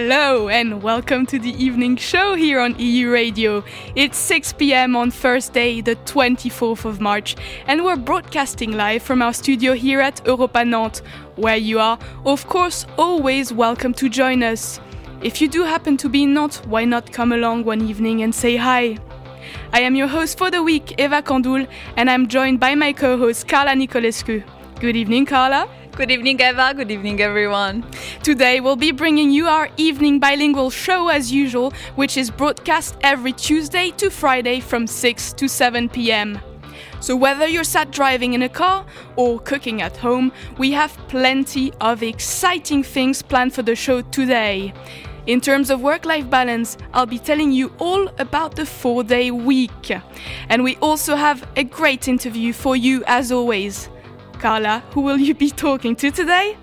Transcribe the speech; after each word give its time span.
Hello 0.00 0.48
and 0.48 0.80
welcome 0.80 1.26
to 1.26 1.40
the 1.40 1.50
evening 1.60 1.96
show 1.96 2.36
here 2.36 2.60
on 2.60 2.78
EU 2.78 3.10
Radio. 3.10 3.64
It's 3.96 4.16
6 4.16 4.52
pm 4.52 4.94
on 4.94 5.10
Thursday, 5.10 5.80
the 5.80 5.96
24th 5.96 6.84
of 6.84 7.00
March, 7.00 7.34
and 7.66 7.84
we're 7.84 7.96
broadcasting 7.96 8.76
live 8.76 9.02
from 9.02 9.22
our 9.22 9.32
studio 9.32 9.72
here 9.72 10.00
at 10.00 10.24
Europa 10.24 10.64
Nantes, 10.64 11.02
where 11.34 11.56
you 11.56 11.80
are, 11.80 11.98
of 12.24 12.46
course, 12.46 12.86
always 12.96 13.52
welcome 13.52 13.92
to 13.94 14.08
join 14.08 14.44
us. 14.44 14.78
If 15.20 15.40
you 15.40 15.48
do 15.48 15.64
happen 15.64 15.96
to 15.96 16.08
be 16.08 16.22
in 16.22 16.32
Nantes, 16.32 16.64
why 16.66 16.84
not 16.84 17.10
come 17.10 17.32
along 17.32 17.64
one 17.64 17.80
evening 17.80 18.22
and 18.22 18.32
say 18.32 18.54
hi? 18.54 18.98
I 19.72 19.80
am 19.80 19.96
your 19.96 20.06
host 20.06 20.38
for 20.38 20.48
the 20.48 20.62
week, 20.62 20.94
Eva 21.00 21.22
Kandul, 21.22 21.66
and 21.96 22.08
I'm 22.08 22.28
joined 22.28 22.60
by 22.60 22.76
my 22.76 22.92
co 22.92 23.18
host, 23.18 23.48
Carla 23.48 23.72
Nicolescu. 23.72 24.44
Good 24.78 24.94
evening, 24.94 25.26
Carla. 25.26 25.68
Good 25.98 26.12
evening, 26.12 26.40
Eva. 26.40 26.74
Good 26.74 26.92
evening, 26.92 27.20
everyone. 27.20 27.84
Today, 28.22 28.60
we'll 28.60 28.76
be 28.76 28.92
bringing 28.92 29.32
you 29.32 29.48
our 29.48 29.68
evening 29.76 30.20
bilingual 30.20 30.70
show 30.70 31.08
as 31.08 31.32
usual, 31.32 31.72
which 31.96 32.16
is 32.16 32.30
broadcast 32.30 32.96
every 33.00 33.32
Tuesday 33.32 33.90
to 33.96 34.08
Friday 34.08 34.60
from 34.60 34.86
6 34.86 35.32
to 35.32 35.48
7 35.48 35.88
pm. 35.88 36.40
So, 37.00 37.16
whether 37.16 37.48
you're 37.48 37.64
sat 37.64 37.90
driving 37.90 38.34
in 38.34 38.42
a 38.42 38.48
car 38.48 38.86
or 39.16 39.40
cooking 39.40 39.82
at 39.82 39.96
home, 39.96 40.30
we 40.56 40.70
have 40.70 40.96
plenty 41.08 41.72
of 41.80 42.04
exciting 42.04 42.84
things 42.84 43.20
planned 43.20 43.52
for 43.52 43.62
the 43.62 43.74
show 43.74 44.02
today. 44.02 44.72
In 45.26 45.40
terms 45.40 45.68
of 45.68 45.80
work 45.80 46.04
life 46.04 46.30
balance, 46.30 46.76
I'll 46.94 47.06
be 47.06 47.18
telling 47.18 47.50
you 47.50 47.72
all 47.80 48.06
about 48.20 48.54
the 48.54 48.66
four 48.66 49.02
day 49.02 49.32
week. 49.32 49.90
And 50.48 50.62
we 50.62 50.76
also 50.76 51.16
have 51.16 51.44
a 51.56 51.64
great 51.64 52.06
interview 52.06 52.52
for 52.52 52.76
you 52.76 53.02
as 53.08 53.32
always. 53.32 53.88
Carla, 54.38 54.82
who 54.92 55.00
will 55.00 55.18
you 55.18 55.34
be 55.34 55.50
talking 55.66 55.96
to 55.96 56.10
today? 56.10 56.56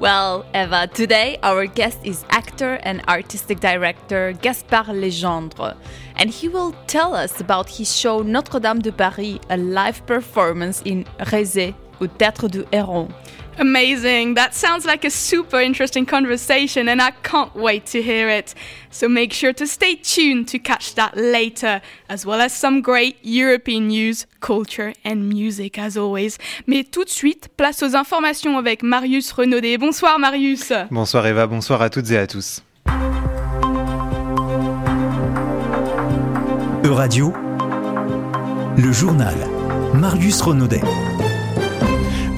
Well, 0.00 0.46
Eva, 0.54 0.86
today 0.86 1.38
our 1.42 1.66
guest 1.66 1.98
is 2.04 2.24
actor 2.30 2.78
and 2.84 3.02
artistic 3.08 3.60
director 3.60 4.32
Gaspard 4.40 4.86
Legendre, 4.86 5.76
and 6.16 6.30
he 6.30 6.48
will 6.48 6.72
tell 6.86 7.14
us 7.14 7.40
about 7.40 7.68
his 7.68 7.94
show 7.94 8.22
Notre 8.22 8.60
Dame 8.60 8.80
de 8.80 8.92
Paris, 8.92 9.40
a 9.50 9.56
live 9.56 10.06
performance 10.06 10.80
in 10.84 11.04
Rézé, 11.18 11.74
au 12.00 12.06
Théâtre 12.06 12.48
du 12.48 12.64
Héron. 12.72 13.08
Amazing. 13.58 14.34
That 14.34 14.54
sounds 14.54 14.86
like 14.86 15.04
a 15.04 15.10
super 15.10 15.60
interesting 15.60 16.06
conversation, 16.06 16.88
and 16.88 17.02
I 17.02 17.10
can't 17.22 17.54
wait 17.56 17.86
to 17.86 18.00
hear 18.00 18.28
it. 18.28 18.54
So 18.90 19.08
make 19.08 19.32
sure 19.32 19.52
to 19.52 19.66
stay 19.66 19.96
tuned 19.96 20.46
to 20.48 20.58
catch 20.58 20.94
that 20.94 21.16
later, 21.16 21.80
as 22.08 22.24
well 22.24 22.40
as 22.40 22.52
some 22.52 22.80
great 22.80 23.16
European 23.22 23.88
news, 23.88 24.26
culture, 24.40 24.92
and 25.04 25.28
music, 25.28 25.76
as 25.76 25.96
always. 25.96 26.38
Mais 26.66 26.84
tout 26.84 27.04
de 27.04 27.10
suite, 27.10 27.48
place 27.56 27.82
aux 27.82 27.96
informations 27.96 28.56
avec 28.58 28.82
Marius 28.84 29.32
Renaudet. 29.32 29.76
Bonsoir, 29.76 30.18
Marius. 30.20 30.72
Bonsoir, 30.90 31.26
Eva. 31.26 31.46
Bonsoir 31.48 31.82
à 31.82 31.90
toutes 31.90 32.10
et 32.12 32.18
à 32.18 32.26
tous. 32.28 32.62
Euradio, 36.84 37.32
le 38.76 38.92
journal. 38.92 39.34
Marius 39.94 40.40
Renaudet. 40.42 40.80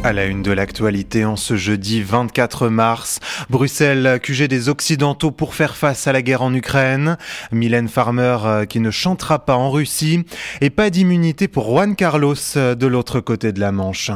À 0.03 0.15
la 0.15 0.25
une 0.25 0.43
de 0.43 0.51
l'actualité 0.51 1.27
en 1.27 1.37
ce 1.37 1.57
jeudi 1.57 2.03
24 2.03 2.69
mars, 2.69 3.21
Bruxelles 3.51 4.07
accusé 4.07 4.49
des 4.49 4.71
Occidentaux 4.71 5.31
pour 5.31 5.55
faire 5.55 5.77
face 5.77 6.07
à 6.07 6.13
la 6.13 6.23
guerre 6.23 6.41
en 6.41 6.55
Ukraine, 6.55 7.19
Mylène 7.53 7.89
Farmer 7.89 8.39
euh, 8.45 8.65
qui 8.65 8.81
ne 8.81 8.91
chantera 8.91 9.45
pas 9.45 9.57
en 9.57 9.71
Russie 9.71 10.25
et 10.63 10.71
pas 10.71 10.89
d'immunité 10.89 11.49
pour 11.49 11.67
Juan 11.67 11.95
Carlos 11.97 12.35
euh, 12.57 12.75
de 12.75 12.87
l'autre 12.87 13.21
côté 13.21 13.53
de 13.53 13.61
la 13.61 13.73
Manche. 13.73 14.11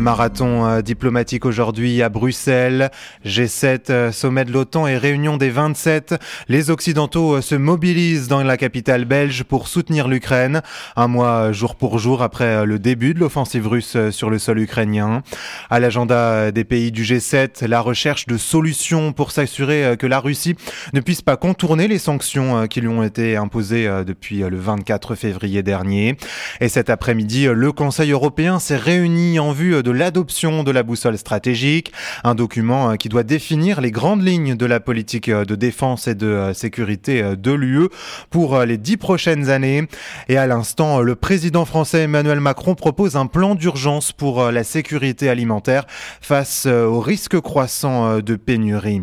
Marathon 0.00 0.66
euh, 0.66 0.80
diplomatique 0.80 1.44
aujourd'hui 1.44 2.02
à 2.02 2.08
Bruxelles. 2.08 2.90
G7, 3.26 3.90
euh, 3.90 4.12
sommet 4.12 4.46
de 4.46 4.52
l'OTAN 4.52 4.86
et 4.86 4.96
réunion 4.96 5.36
des 5.36 5.50
27. 5.50 6.14
Les 6.48 6.70
Occidentaux 6.70 7.34
euh, 7.34 7.40
se 7.42 7.54
mobilisent 7.54 8.26
dans 8.26 8.42
la 8.42 8.56
capitale 8.56 9.04
belge 9.04 9.44
pour 9.44 9.68
soutenir 9.68 10.08
l'Ukraine. 10.08 10.62
Un 10.96 11.06
mois 11.06 11.52
jour 11.52 11.76
pour 11.76 11.98
jour 11.98 12.22
après 12.22 12.64
le 12.64 12.78
début 12.78 13.12
de 13.12 13.20
l'offensive 13.20 13.68
russe 13.68 13.96
sur 14.10 14.30
le 14.30 14.38
sol 14.38 14.58
ukrainien. 14.60 15.22
À 15.68 15.80
l'agenda 15.80 16.50
des 16.50 16.64
pays 16.64 16.92
du 16.92 17.04
G7, 17.04 17.66
la 17.66 17.80
recherche 17.80 18.26
de 18.26 18.38
solutions 18.38 19.12
pour 19.12 19.32
s'assurer 19.32 19.96
que 19.98 20.06
la 20.06 20.18
Russie 20.18 20.56
ne 20.94 21.00
puisse 21.00 21.22
pas 21.22 21.36
contourner 21.36 21.88
les 21.88 21.98
sanctions 21.98 22.66
qui 22.68 22.80
lui 22.80 22.88
ont 22.88 23.02
été 23.02 23.36
imposées 23.36 23.88
depuis 24.06 24.38
le 24.38 24.56
24 24.56 25.14
février 25.14 25.62
dernier. 25.62 26.16
Et 26.60 26.68
cet 26.68 26.88
après-midi, 26.90 27.46
le 27.52 27.72
Conseil 27.72 28.12
européen 28.12 28.58
s'est 28.58 28.76
réuni 28.76 29.38
en 29.38 29.52
vue 29.52 29.82
de 29.82 29.89
l'adoption 29.90 30.62
de 30.62 30.70
la 30.70 30.82
boussole 30.82 31.18
stratégique, 31.18 31.92
un 32.24 32.34
document 32.34 32.90
euh, 32.90 32.94
qui 32.96 33.08
doit 33.08 33.22
définir 33.22 33.80
les 33.80 33.90
grandes 33.90 34.26
lignes 34.26 34.56
de 34.56 34.66
la 34.66 34.80
politique 34.80 35.28
euh, 35.28 35.44
de 35.44 35.54
défense 35.54 36.08
et 36.08 36.14
de 36.14 36.26
euh, 36.26 36.54
sécurité 36.54 37.36
de 37.36 37.52
l'UE 37.52 37.88
pour 38.30 38.60
les 38.60 38.78
dix 38.78 38.96
prochaines 38.96 39.50
années. 39.50 39.86
Et 40.28 40.36
à 40.36 40.46
l'instant, 40.46 41.00
le 41.00 41.14
président 41.14 41.64
français 41.64 42.02
Emmanuel 42.02 42.40
Macron 42.40 42.74
propose 42.74 43.16
un 43.16 43.26
plan 43.26 43.54
d'urgence 43.54 44.12
pour 44.12 44.50
la 44.50 44.64
sécurité 44.64 45.28
alimentaire 45.28 45.86
face 46.20 46.66
aux 46.66 47.00
risques 47.00 47.40
croissants 47.40 48.18
de 48.18 48.36
pénurie. 48.36 49.02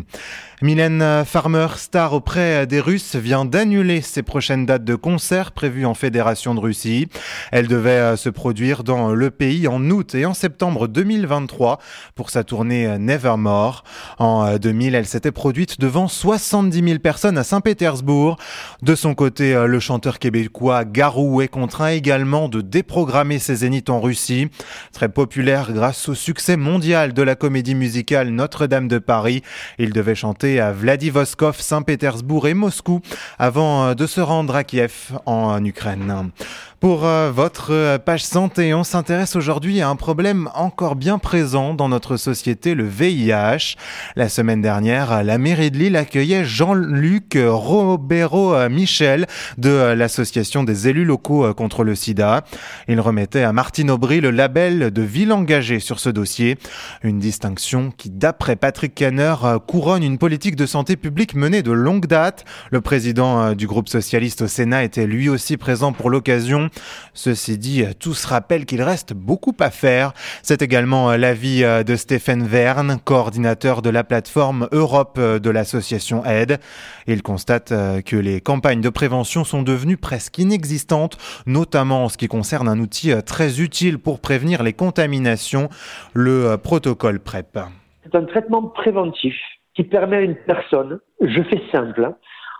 Mylène 0.60 1.24
Farmer, 1.24 1.68
star 1.76 2.14
auprès 2.14 2.66
des 2.66 2.80
Russes, 2.80 3.14
vient 3.14 3.44
d'annuler 3.44 4.00
ses 4.00 4.24
prochaines 4.24 4.66
dates 4.66 4.82
de 4.82 4.96
concert 4.96 5.52
prévues 5.52 5.86
en 5.86 5.94
Fédération 5.94 6.52
de 6.52 6.58
Russie. 6.58 7.06
Elle 7.52 7.68
devait 7.68 7.90
euh, 7.90 8.16
se 8.16 8.28
produire 8.28 8.82
dans 8.82 9.14
le 9.14 9.30
pays 9.30 9.68
en 9.68 9.88
août 9.88 10.16
et 10.16 10.26
en 10.26 10.34
septembre 10.34 10.88
2023 10.88 11.78
pour 12.16 12.30
sa 12.30 12.42
tournée 12.42 12.98
Nevermore. 12.98 13.84
En 14.18 14.56
2000, 14.56 14.94
euh, 14.94 14.98
elle 14.98 15.06
s'était 15.06 15.30
produite 15.30 15.78
devant 15.78 16.08
70 16.08 16.82
000 16.82 16.98
personnes 16.98 17.38
à 17.38 17.44
Saint-Pétersbourg. 17.44 18.36
De 18.82 18.96
son 18.96 19.14
côté, 19.14 19.54
euh, 19.54 19.66
le 19.66 19.78
chanteur 19.78 20.18
québécois 20.18 20.84
Garou 20.84 21.40
est 21.40 21.46
contraint 21.46 21.90
également 21.90 22.48
de 22.48 22.62
déprogrammer 22.62 23.38
ses 23.38 23.54
zéniths 23.54 23.90
en 23.90 24.00
Russie. 24.00 24.48
Très 24.92 25.08
populaire 25.08 25.72
grâce 25.72 26.08
au 26.08 26.16
succès 26.16 26.56
mondial 26.56 27.12
de 27.12 27.22
la 27.22 27.36
comédie 27.36 27.76
musicale 27.76 28.30
Notre-Dame 28.30 28.88
de 28.88 28.98
Paris, 28.98 29.42
il 29.78 29.92
devait 29.92 30.16
chanter 30.16 30.47
à 30.56 30.72
Vladivostok, 30.72 31.56
Saint-Pétersbourg 31.56 32.48
et 32.48 32.54
Moscou 32.54 33.00
avant 33.38 33.84
euh, 33.84 33.94
de 33.94 34.06
se 34.06 34.20
rendre 34.20 34.56
à 34.56 34.64
Kiev 34.64 35.12
en 35.26 35.62
Ukraine. 35.64 36.30
Pour 36.80 37.04
euh, 37.04 37.32
votre 37.32 37.72
euh, 37.72 37.98
page 37.98 38.24
santé, 38.24 38.72
on 38.72 38.84
s'intéresse 38.84 39.34
aujourd'hui 39.34 39.80
à 39.80 39.88
un 39.88 39.96
problème 39.96 40.48
encore 40.54 40.94
bien 40.94 41.18
présent 41.18 41.74
dans 41.74 41.88
notre 41.88 42.16
société, 42.16 42.76
le 42.76 42.86
VIH. 42.86 43.74
La 44.14 44.28
semaine 44.28 44.62
dernière, 44.62 45.24
la 45.24 45.38
mairie 45.38 45.72
de 45.72 45.76
Lille 45.76 45.96
accueillait 45.96 46.44
Jean-Luc 46.44 47.36
Robero-Michel 47.36 49.26
de 49.58 49.70
l'association 49.70 50.62
des 50.62 50.86
élus 50.86 51.04
locaux 51.04 51.52
contre 51.54 51.82
le 51.82 51.96
sida. 51.96 52.44
Il 52.86 53.00
remettait 53.00 53.42
à 53.42 53.52
Martine 53.52 53.90
Aubry 53.90 54.20
le 54.20 54.30
label 54.30 54.92
de 54.92 55.02
ville 55.02 55.32
engagée 55.32 55.80
sur 55.80 55.98
ce 55.98 56.10
dossier. 56.10 56.58
Une 57.02 57.18
distinction 57.18 57.90
qui, 57.96 58.08
d'après 58.08 58.54
Patrick 58.54 58.94
Kenner, 58.94 59.34
couronne 59.66 60.04
une 60.04 60.18
politique 60.18 60.37
de 60.38 60.66
santé 60.66 60.96
publique 60.96 61.34
menée 61.34 61.62
de 61.62 61.72
longue 61.72 62.06
date. 62.06 62.44
Le 62.70 62.80
président 62.80 63.54
du 63.54 63.66
groupe 63.66 63.88
socialiste 63.88 64.42
au 64.42 64.46
Sénat 64.46 64.84
était 64.84 65.06
lui 65.06 65.28
aussi 65.28 65.56
présent 65.56 65.92
pour 65.92 66.10
l'occasion. 66.10 66.70
Ceci 67.12 67.58
dit, 67.58 67.84
tous 67.98 68.24
rappellent 68.24 68.64
qu'il 68.64 68.80
reste 68.82 69.14
beaucoup 69.14 69.56
à 69.58 69.70
faire. 69.70 70.12
C'est 70.42 70.62
également 70.62 71.16
l'avis 71.16 71.62
de 71.62 71.96
Stéphane 71.96 72.46
Verne, 72.46 72.98
coordinateur 73.04 73.82
de 73.82 73.90
la 73.90 74.04
plateforme 74.04 74.68
Europe 74.70 75.18
de 75.18 75.50
l'association 75.50 76.24
Aide. 76.24 76.60
Il 77.08 77.22
constate 77.22 77.74
que 78.04 78.16
les 78.16 78.40
campagnes 78.40 78.80
de 78.80 78.90
prévention 78.90 79.42
sont 79.42 79.62
devenues 79.62 79.96
presque 79.96 80.38
inexistantes, 80.38 81.18
notamment 81.46 82.04
en 82.04 82.08
ce 82.08 82.16
qui 82.16 82.28
concerne 82.28 82.68
un 82.68 82.78
outil 82.78 83.10
très 83.26 83.60
utile 83.60 83.98
pour 83.98 84.20
prévenir 84.20 84.62
les 84.62 84.72
contaminations, 84.72 85.68
le 86.14 86.56
protocole 86.56 87.18
PrEP. 87.18 87.58
C'est 88.04 88.14
un 88.14 88.24
traitement 88.24 88.62
préventif 88.62 89.34
qui 89.78 89.84
permet 89.84 90.16
à 90.16 90.20
une 90.22 90.34
personne, 90.34 90.98
je 91.20 91.40
fais 91.40 91.62
simple, 91.70 92.12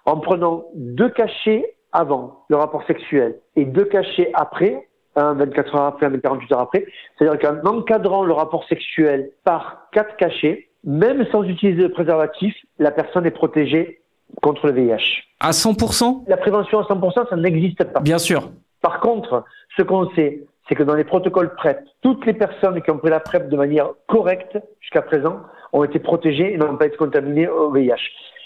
en 0.05 0.19
prenant 0.19 0.67
deux 0.77 1.09
cachets 1.09 1.75
avant 1.91 2.45
le 2.49 2.55
rapport 2.55 2.87
sexuel 2.87 3.41
et 3.57 3.65
deux 3.65 3.87
cachets 3.87 4.31
après, 4.35 4.87
un 5.17 5.35
24 5.35 5.75
heures 5.75 5.83
après, 5.87 6.07
un 6.07 6.17
48 6.17 6.53
heures 6.53 6.61
après, 6.61 6.87
c'est-à-dire 7.19 7.41
qu'en 7.41 7.69
encadrant 7.69 8.23
le 8.23 8.33
rapport 8.33 8.65
sexuel 8.69 9.33
par 9.43 9.89
quatre 9.91 10.15
cachets, 10.17 10.69
même 10.85 11.27
sans 11.33 11.43
utiliser 11.43 11.83
le 11.83 11.91
préservatif, 11.91 12.55
la 12.79 12.93
personne 12.93 13.27
est 13.27 13.33
protégée 13.33 14.01
contre 14.41 14.69
le 14.69 14.75
VIH. 14.75 15.25
À 15.41 15.51
100% 15.51 16.23
La 16.29 16.37
prévention 16.37 16.79
à 16.79 16.83
100%, 16.85 17.31
ça 17.31 17.37
n'existe 17.37 17.83
pas. 17.83 17.99
Bien 17.99 18.19
sûr. 18.19 18.49
Par 18.81 19.01
contre, 19.01 19.43
ce 19.77 19.83
qu'on 19.83 20.09
sait, 20.11 20.45
c'est 20.69 20.75
que 20.75 20.83
dans 20.83 20.95
les 20.95 21.05
protocoles 21.05 21.55
PrEP, 21.55 21.79
toutes 22.03 22.27
les 22.27 22.35
personnes 22.35 22.81
qui 22.83 22.91
ont 22.91 22.99
pris 22.99 23.11
la 23.11 23.21
PrEP 23.21 23.49
de 23.49 23.57
manière 23.57 23.91
correcte 24.07 24.59
jusqu'à 24.81 25.03
présent 25.03 25.41
ont 25.73 25.85
été 25.85 25.99
protégées 25.99 26.53
et 26.53 26.57
n'ont 26.59 26.77
pas 26.77 26.87
été 26.87 26.97
contaminées 26.97 27.49
au 27.49 27.71
VIH. 27.71 27.95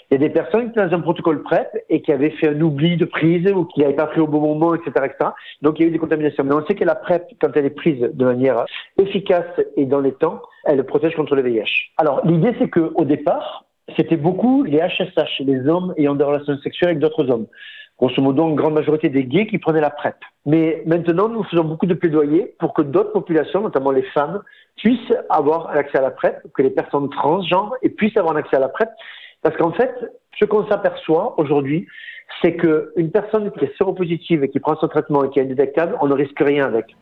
Il 0.09 0.21
y 0.21 0.25
a 0.25 0.27
des 0.27 0.33
personnes 0.33 0.65
qui 0.65 0.69
étaient 0.71 0.87
dans 0.87 0.95
un 0.95 1.01
protocole 1.01 1.41
PrEP 1.41 1.67
et 1.89 2.01
qui 2.01 2.11
avaient 2.11 2.29
fait 2.31 2.49
un 2.49 2.61
oubli 2.61 2.97
de 2.97 3.05
prise 3.05 3.51
ou 3.51 3.65
qui 3.65 3.79
n'avaient 3.81 3.95
pas 3.95 4.05
pris 4.07 4.19
au 4.19 4.27
bon 4.27 4.41
moment, 4.41 4.75
etc., 4.75 4.91
etc. 5.05 5.31
Donc 5.61 5.79
il 5.79 5.83
y 5.83 5.85
a 5.85 5.87
eu 5.89 5.91
des 5.91 5.97
contaminations. 5.97 6.43
Mais 6.43 6.53
on 6.53 6.65
sait 6.65 6.75
que 6.75 6.85
la 6.85 6.95
PrEP, 6.95 7.25
quand 7.41 7.49
elle 7.55 7.65
est 7.65 7.71
prise 7.71 7.99
de 8.13 8.25
manière 8.25 8.65
efficace 9.01 9.47
et 9.75 9.85
dans 9.85 9.99
les 9.99 10.13
temps, 10.13 10.41
elle 10.65 10.83
protège 10.85 11.15
contre 11.15 11.35
le 11.35 11.41
VIH. 11.41 11.91
Alors 11.97 12.21
l'idée, 12.25 12.53
c'est 12.59 12.69
qu'au 12.69 13.05
départ, 13.05 13.65
c'était 13.97 14.17
beaucoup 14.17 14.63
les 14.63 14.79
HSH, 14.79 15.39
les 15.39 15.67
hommes 15.67 15.93
ayant 15.97 16.15
des 16.15 16.23
relations 16.23 16.57
sexuelles 16.59 16.89
avec 16.89 16.99
d'autres 16.99 17.29
hommes. 17.29 17.47
Grosso 18.03 18.21
modo, 18.21 18.49
une 18.49 18.55
grande 18.55 18.73
majorité 18.73 19.07
des 19.07 19.23
gays 19.23 19.47
qui 19.47 19.59
prenaient 19.59 19.79
la 19.79 19.89
PrEP. 19.89 20.17
Mais 20.45 20.83
maintenant, 20.85 21.29
nous 21.29 21.41
faisons 21.45 21.63
beaucoup 21.63 21.85
de 21.85 21.93
plaidoyer 21.93 22.53
pour 22.59 22.73
que 22.73 22.81
d'autres 22.81 23.13
populations, 23.13 23.61
notamment 23.61 23.91
les 23.91 24.03
femmes, 24.13 24.41
puissent 24.75 25.13
avoir 25.29 25.69
accès 25.69 25.99
à 25.99 26.01
la 26.01 26.11
PrEP, 26.11 26.35
que 26.53 26.61
les 26.63 26.69
personnes 26.69 27.09
transgenres 27.09 27.73
puissent 27.95 28.17
avoir 28.17 28.35
accès 28.35 28.57
à 28.57 28.59
la 28.59 28.67
PrEP. 28.67 28.89
Parce 29.41 29.55
qu'en 29.55 29.71
fait, 29.71 29.93
ce 30.39 30.45
qu'on 30.45 30.67
s'aperçoit 30.67 31.35
aujourd'hui, 31.37 31.87
c'est 32.41 32.55
qu'une 32.55 33.11
personne 33.11 33.51
qui 33.51 33.65
est 33.65 33.77
séropositive 33.77 34.43
et 34.43 34.49
qui 34.49 34.59
prend 34.59 34.75
son 34.79 34.87
traitement 34.87 35.23
et 35.23 35.29
qui 35.29 35.39
est 35.39 35.43
indétectable, 35.43 35.95
on 36.01 36.07
ne 36.07 36.13
risque 36.13 36.39
rien 36.39 36.65
avec. 36.65 36.95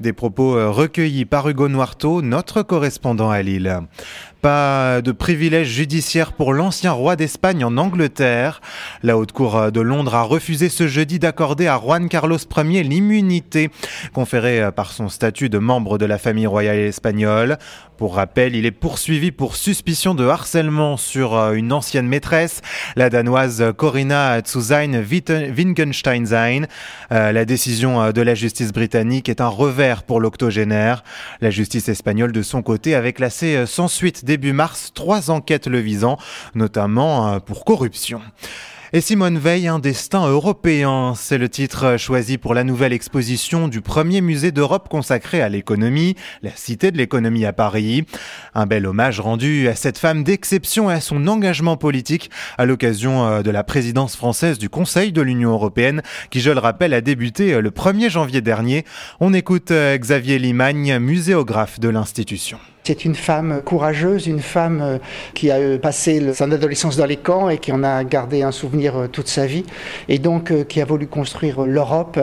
Des 0.00 0.12
propos 0.12 0.56
euh, 0.56 0.70
recueillis 0.70 1.24
par 1.24 1.48
Hugo 1.48 1.68
Noirteau, 1.68 2.22
notre 2.22 2.62
correspondant 2.62 3.30
à 3.30 3.42
Lille. 3.42 3.80
Pas 4.40 5.02
de 5.02 5.12
privilège 5.12 5.68
judiciaire 5.68 6.32
pour 6.32 6.52
l'ancien 6.52 6.92
roi 6.92 7.16
d'Espagne 7.16 7.64
en 7.64 7.76
Angleterre. 7.76 8.60
La 9.02 9.18
Haute 9.18 9.32
Cour 9.32 9.72
de 9.72 9.80
Londres 9.80 10.14
a 10.14 10.22
refusé 10.22 10.68
ce 10.68 10.86
jeudi 10.86 11.18
d'accorder 11.18 11.66
à 11.66 11.78
Juan 11.78 12.08
Carlos 12.08 12.38
Ier 12.56 12.82
l'immunité 12.82 13.70
conférée 14.14 14.70
par 14.74 14.92
son 14.92 15.08
statut 15.08 15.48
de 15.48 15.58
membre 15.58 15.98
de 15.98 16.06
la 16.06 16.18
famille 16.18 16.46
royale 16.46 16.78
espagnole. 16.78 17.58
Pour 17.98 18.14
rappel, 18.14 18.54
il 18.54 18.64
est 18.64 18.70
poursuivi 18.70 19.32
pour 19.32 19.56
suspicion 19.56 20.14
de 20.14 20.24
harcèlement 20.24 20.96
sur 20.96 21.36
euh, 21.36 21.54
une 21.54 21.72
ancienne 21.72 22.06
maîtresse, 22.06 22.62
la 22.96 23.10
danoise 23.10 23.72
Corinna 23.76 24.40
Zuzain 24.46 25.02
Wittgenstein. 25.02 26.66
Euh, 27.12 27.32
la 27.32 27.44
décision 27.44 28.02
euh, 28.02 28.12
de 28.12 28.22
la 28.22 28.34
justice 28.34 28.72
britannique 28.72 29.28
est 29.28 29.40
un 29.40 29.48
revers 29.48 30.02
pour 30.02 30.20
l'octogénaire. 30.20 31.04
La 31.40 31.50
justice 31.50 31.88
espagnole, 31.88 32.32
de 32.32 32.42
son 32.42 32.62
côté, 32.62 32.94
avait 32.94 33.12
classé 33.12 33.64
sans 33.66 33.88
suite 33.88 34.24
début 34.24 34.52
mars 34.52 34.92
trois 34.94 35.30
enquêtes 35.30 35.66
le 35.66 35.78
visant, 35.78 36.18
notamment 36.54 37.40
pour 37.40 37.64
corruption. 37.64 38.20
Et 38.94 39.02
Simone 39.02 39.36
Veil, 39.36 39.68
un 39.68 39.80
destin 39.80 40.26
européen, 40.28 41.12
c'est 41.14 41.36
le 41.36 41.50
titre 41.50 41.98
choisi 41.98 42.38
pour 42.38 42.54
la 42.54 42.64
nouvelle 42.64 42.94
exposition 42.94 43.68
du 43.68 43.82
premier 43.82 44.22
musée 44.22 44.50
d'Europe 44.50 44.88
consacré 44.88 45.42
à 45.42 45.50
l'économie, 45.50 46.16
la 46.42 46.56
Cité 46.56 46.90
de 46.90 46.96
l'économie 46.96 47.44
à 47.44 47.52
Paris. 47.52 48.06
Un 48.54 48.64
bel 48.64 48.86
hommage 48.86 49.20
rendu 49.20 49.68
à 49.68 49.74
cette 49.74 49.98
femme 49.98 50.24
d'exception 50.24 50.90
et 50.90 50.94
à 50.94 51.02
son 51.02 51.26
engagement 51.26 51.76
politique 51.76 52.30
à 52.56 52.64
l'occasion 52.64 53.26
euh, 53.26 53.42
de 53.42 53.50
la 53.50 53.62
présidence 53.62 54.16
française 54.16 54.56
du 54.56 54.70
Conseil 54.70 55.12
de 55.12 55.20
l'Union 55.20 55.50
européenne, 55.50 56.00
qui, 56.30 56.40
je 56.40 56.50
le 56.50 56.58
rappelle, 56.58 56.94
a 56.94 57.02
débuté 57.02 57.52
euh, 57.52 57.60
le 57.60 57.70
1er 57.70 58.08
janvier 58.08 58.40
dernier. 58.40 58.86
On 59.20 59.34
écoute 59.34 59.70
euh, 59.70 59.98
Xavier 59.98 60.38
Limagne, 60.38 60.98
muséographe 60.98 61.78
de 61.78 61.90
l'institution. 61.90 62.58
C'est 62.88 63.04
une 63.04 63.16
femme 63.16 63.60
courageuse, 63.66 64.28
une 64.28 64.40
femme 64.40 64.80
euh, 64.80 64.98
qui 65.34 65.50
a 65.50 65.56
euh, 65.56 65.76
passé 65.76 66.32
son 66.32 66.50
adolescence 66.50 66.96
dans 66.96 67.04
les 67.04 67.18
camps 67.18 67.50
et 67.50 67.58
qui 67.58 67.70
en 67.70 67.84
a 67.84 68.02
gardé 68.02 68.40
un 68.40 68.50
souvenir 68.50 68.96
euh, 68.96 69.08
toute 69.08 69.28
sa 69.28 69.44
vie, 69.44 69.66
et 70.08 70.18
donc 70.18 70.66
qui 70.68 70.80
a 70.80 70.86
voulu 70.86 71.06
construire 71.06 71.66
l'Europe, 71.66 72.18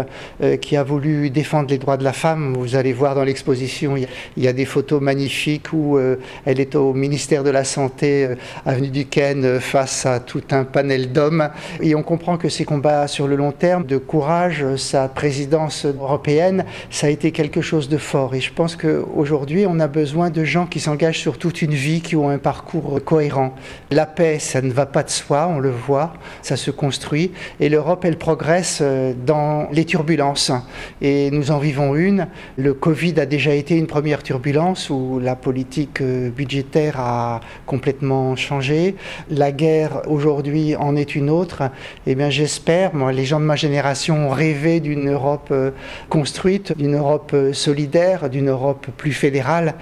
qui 0.62 0.76
a 0.76 0.84
voulu 0.84 1.30
défendre 1.30 1.70
les 1.70 1.78
droits 1.78 1.98
de 1.98 2.04
la 2.04 2.14
femme. 2.14 2.56
Vous 2.58 2.76
allez 2.76 2.94
voir 2.94 3.14
dans 3.14 3.24
l'exposition, 3.24 3.96
il 3.96 4.08
y 4.44 4.48
a 4.48 4.54
des 4.54 4.66
photos 4.66 5.02
magnifiques 5.02 5.72
où 5.72 6.00
elle 6.46 6.60
est 6.60 6.76
au 6.76 6.94
ministère 6.94 7.44
de 7.44 7.50
la 7.50 7.64
Santé, 7.64 8.30
avenue 8.66 8.90
du 8.90 9.06
Ken, 9.06 9.60
face 9.60 10.06
à 10.06 10.20
tout 10.20 10.44
un 10.52 10.64
panel 10.64 11.12
d'hommes. 11.12 11.50
Et 11.82 11.94
on 11.96 12.04
comprend 12.04 12.38
que 12.38 12.50
ces 12.50 12.66
combats 12.66 13.08
sur 13.08 13.28
le 13.28 13.36
long 13.36 13.52
terme, 13.52 13.86
de 13.86 13.98
courage, 13.98 14.66
sa 14.78 15.08
présidence 15.10 15.86
européenne, 15.86 16.66
ça 16.90 17.08
a 17.08 17.10
été 17.10 17.32
quelque 17.32 17.62
chose 17.62 17.90
de 17.90 17.98
fort. 17.98 18.34
Et 18.34 18.42
je 18.42 18.54
pense 18.54 18.76
qu'aujourd'hui, 18.76 19.66
on 19.68 19.80
a 19.80 19.88
besoin 19.88 20.30
de 20.30 20.44
gens 20.56 20.68
qui 20.68 20.80
s'engagent 20.80 21.19
sur 21.19 21.38
toute 21.38 21.62
une 21.62 21.74
vie, 21.74 22.00
qui 22.00 22.16
ont 22.16 22.30
un 22.30 22.38
parcours 22.38 23.04
cohérent. 23.04 23.54
La 23.92 24.06
paix, 24.06 24.40
ça 24.40 24.62
ne 24.62 24.72
va 24.72 24.86
pas 24.86 25.04
de 25.04 25.10
soi, 25.10 25.50
on 25.54 25.60
le 25.60 25.69
voit, 25.69 26.13
ça 26.42 26.56
se 26.56 26.72
construit. 26.72 27.34
Et 27.60 27.68
l'Europe, 27.68 28.06
elle 28.06 28.18
progresse 28.18 28.80
euh, 28.81 29.13
dans 29.25 29.68
les 29.74 29.84
turbulences. 29.84 30.54
Et 31.02 31.30
nous 31.31 31.52
en 31.52 31.57
vivons 31.57 31.94
une. 31.94 32.28
Le 32.56 32.74
Covid 32.74 33.19
a 33.19 33.25
déjà 33.25 33.54
été 33.54 33.75
une 33.75 33.86
première 33.86 34.24
turbulence 34.24 34.90
où 34.90 35.19
la 35.22 35.36
politique 35.36 36.00
euh, 36.00 36.30
budgétaire 36.30 37.01
a 37.01 37.42
complètement 37.66 38.38
changé. 38.38 38.96
La 39.30 39.51
guerre 39.51 40.04
aujourd'hui 40.08 40.78
en 40.78 40.96
est 40.96 41.16
une 41.16 41.30
autre. 41.30 41.63
Eh 42.08 42.16
bien, 42.16 42.30
j'espère, 42.30 42.96
moi, 42.96 43.12
les 43.12 43.25
gens 43.25 43.42
de 43.42 43.46
ma 43.46 43.58
génération 43.58 44.30
ont 44.30 44.31
rêvé 44.31 44.80
d'une 44.80 45.10
Europe 45.10 45.50
euh, 45.51 45.72
construite, 46.08 46.78
d'une 46.78 46.96
Europe 46.96 47.36
solidaire, 47.51 48.30
d'une 48.30 48.48
Europe 48.48 48.88
plus 48.96 49.12
fédérale. 49.12 49.74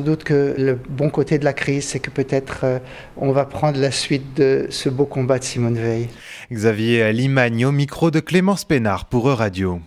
Doute 0.00 0.24
que 0.24 0.54
le 0.56 0.74
bon 0.74 1.10
côté 1.10 1.38
de 1.38 1.44
la 1.44 1.52
crise, 1.52 1.84
c'est 1.84 1.98
que 2.00 2.10
peut-être 2.10 2.60
euh, 2.64 2.78
on 3.16 3.32
va 3.32 3.44
prendre 3.44 3.78
la 3.78 3.90
suite 3.90 4.36
de 4.36 4.66
ce 4.70 4.88
beau 4.88 5.04
combat 5.04 5.38
de 5.38 5.44
Simone 5.44 5.78
Veil. 5.78 6.08
Xavier 6.52 7.12
Limagne 7.12 7.66
au 7.66 7.72
micro 7.72 8.10
de 8.10 8.20
Clémence 8.20 8.64
Pénard 8.64 9.06
pour 9.06 9.28
Euradio. 9.28 9.80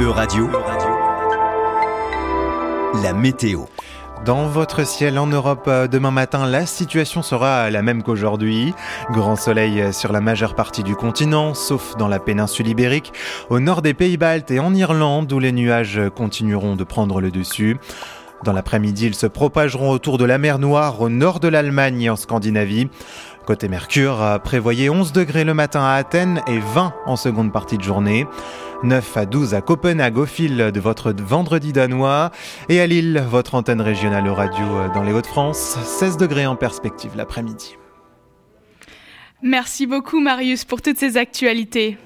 Euradio. 0.00 0.48
La 3.02 3.12
météo. 3.12 3.64
Dans 4.28 4.46
votre 4.46 4.86
ciel 4.86 5.18
en 5.18 5.26
Europe 5.26 5.70
demain 5.90 6.10
matin, 6.10 6.44
la 6.44 6.66
situation 6.66 7.22
sera 7.22 7.70
la 7.70 7.80
même 7.80 8.02
qu'aujourd'hui. 8.02 8.74
Grand 9.10 9.36
soleil 9.36 9.90
sur 9.94 10.12
la 10.12 10.20
majeure 10.20 10.54
partie 10.54 10.82
du 10.82 10.94
continent, 10.94 11.54
sauf 11.54 11.96
dans 11.96 12.08
la 12.08 12.18
péninsule 12.18 12.68
ibérique, 12.68 13.14
au 13.48 13.58
nord 13.58 13.80
des 13.80 13.94
Pays-Baltes 13.94 14.50
et 14.50 14.60
en 14.60 14.74
Irlande, 14.74 15.32
où 15.32 15.38
les 15.38 15.52
nuages 15.52 15.98
continueront 16.14 16.76
de 16.76 16.84
prendre 16.84 17.22
le 17.22 17.30
dessus. 17.30 17.78
Dans 18.44 18.52
l'après-midi, 18.52 19.06
ils 19.06 19.14
se 19.14 19.26
propageront 19.26 19.90
autour 19.90 20.18
de 20.18 20.26
la 20.26 20.36
mer 20.36 20.58
Noire, 20.58 21.00
au 21.00 21.08
nord 21.08 21.40
de 21.40 21.48
l'Allemagne 21.48 22.02
et 22.02 22.10
en 22.10 22.16
Scandinavie. 22.16 22.90
Côté 23.48 23.68
Mercure, 23.68 24.40
prévoyez 24.44 24.90
11 24.90 25.12
degrés 25.12 25.42
le 25.42 25.54
matin 25.54 25.80
à 25.80 25.94
Athènes 25.94 26.42
et 26.46 26.58
20 26.58 26.92
en 27.06 27.16
seconde 27.16 27.50
partie 27.50 27.78
de 27.78 27.82
journée. 27.82 28.26
9 28.82 29.16
à 29.16 29.24
12 29.24 29.54
à 29.54 29.62
Copenhague 29.62 30.18
au 30.18 30.26
fil 30.26 30.58
de 30.58 30.80
votre 30.80 31.12
vendredi 31.12 31.72
danois 31.72 32.30
et 32.68 32.78
à 32.78 32.86
Lille, 32.86 33.24
votre 33.26 33.54
antenne 33.54 33.80
régionale 33.80 34.28
radio 34.28 34.66
euh, 34.66 34.88
dans 34.92 35.02
les 35.02 35.14
Hauts-de-France, 35.14 35.78
16 35.82 36.18
degrés 36.18 36.44
en 36.44 36.56
perspective 36.56 37.12
l'après-midi. 37.16 37.78
Merci 39.40 39.86
beaucoup 39.86 40.20
Marius 40.20 40.66
pour 40.66 40.82
toutes 40.82 40.98
ces 40.98 41.16
actualités. 41.16 41.96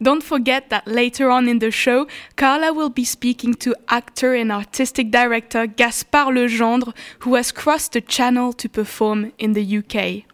Don't 0.00 0.22
forget 0.22 0.68
that 0.68 0.82
later 0.86 1.24
on 1.32 1.48
in 1.48 1.58
the 1.58 1.70
show, 1.70 2.06
Carla 2.36 2.72
will 2.72 2.92
be 2.94 3.04
speaking 3.04 3.56
to 3.56 3.72
actor 3.88 4.40
and 4.40 4.50
artistic 4.50 5.10
director 5.10 5.66
Gaspard 5.66 6.30
Legendre, 6.30 6.94
who 7.24 7.34
has 7.34 7.50
crossed 7.50 7.92
the 7.92 8.06
channel 8.06 8.52
to 8.52 8.68
perform 8.68 9.32
in 9.40 9.52
the 9.52 9.78
UK. 9.78 10.26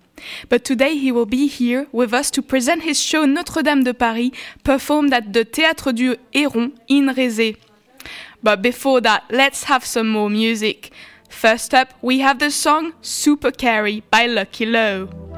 But 0.49 0.65
today 0.65 0.97
he 0.97 1.13
will 1.13 1.27
be 1.27 1.47
here 1.47 1.87
with 1.93 2.13
us 2.13 2.31
to 2.33 2.43
present 2.43 2.83
his 2.83 3.01
show 3.01 3.25
Notre-Dame 3.25 3.85
de 3.85 3.95
Paris, 3.95 4.31
performed 4.65 5.13
at 5.13 5.33
the 5.33 5.45
Théâtre 5.45 5.95
du 5.95 6.17
Héron 6.33 6.73
in 6.89 7.15
Rézé. 7.15 7.57
But 8.43 8.63
before 8.63 9.01
that, 9.03 9.25
let's 9.31 9.65
have 9.65 9.85
some 9.85 10.09
more 10.09 10.29
music. 10.29 10.91
First 11.29 11.73
up, 11.73 11.95
we 12.03 12.19
have 12.21 12.39
the 12.39 12.51
song 12.51 12.93
Super 13.01 13.51
Carry 13.51 14.03
by 14.11 14.27
Lucky 14.27 14.67
Lowe. 14.67 15.32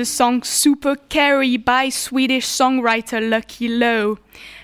The 0.00 0.06
song 0.06 0.42
Super 0.42 0.96
Carry 0.96 1.58
by 1.58 1.90
Swedish 1.90 2.46
songwriter 2.46 3.20
Lucky 3.20 3.68
Low. 3.68 4.16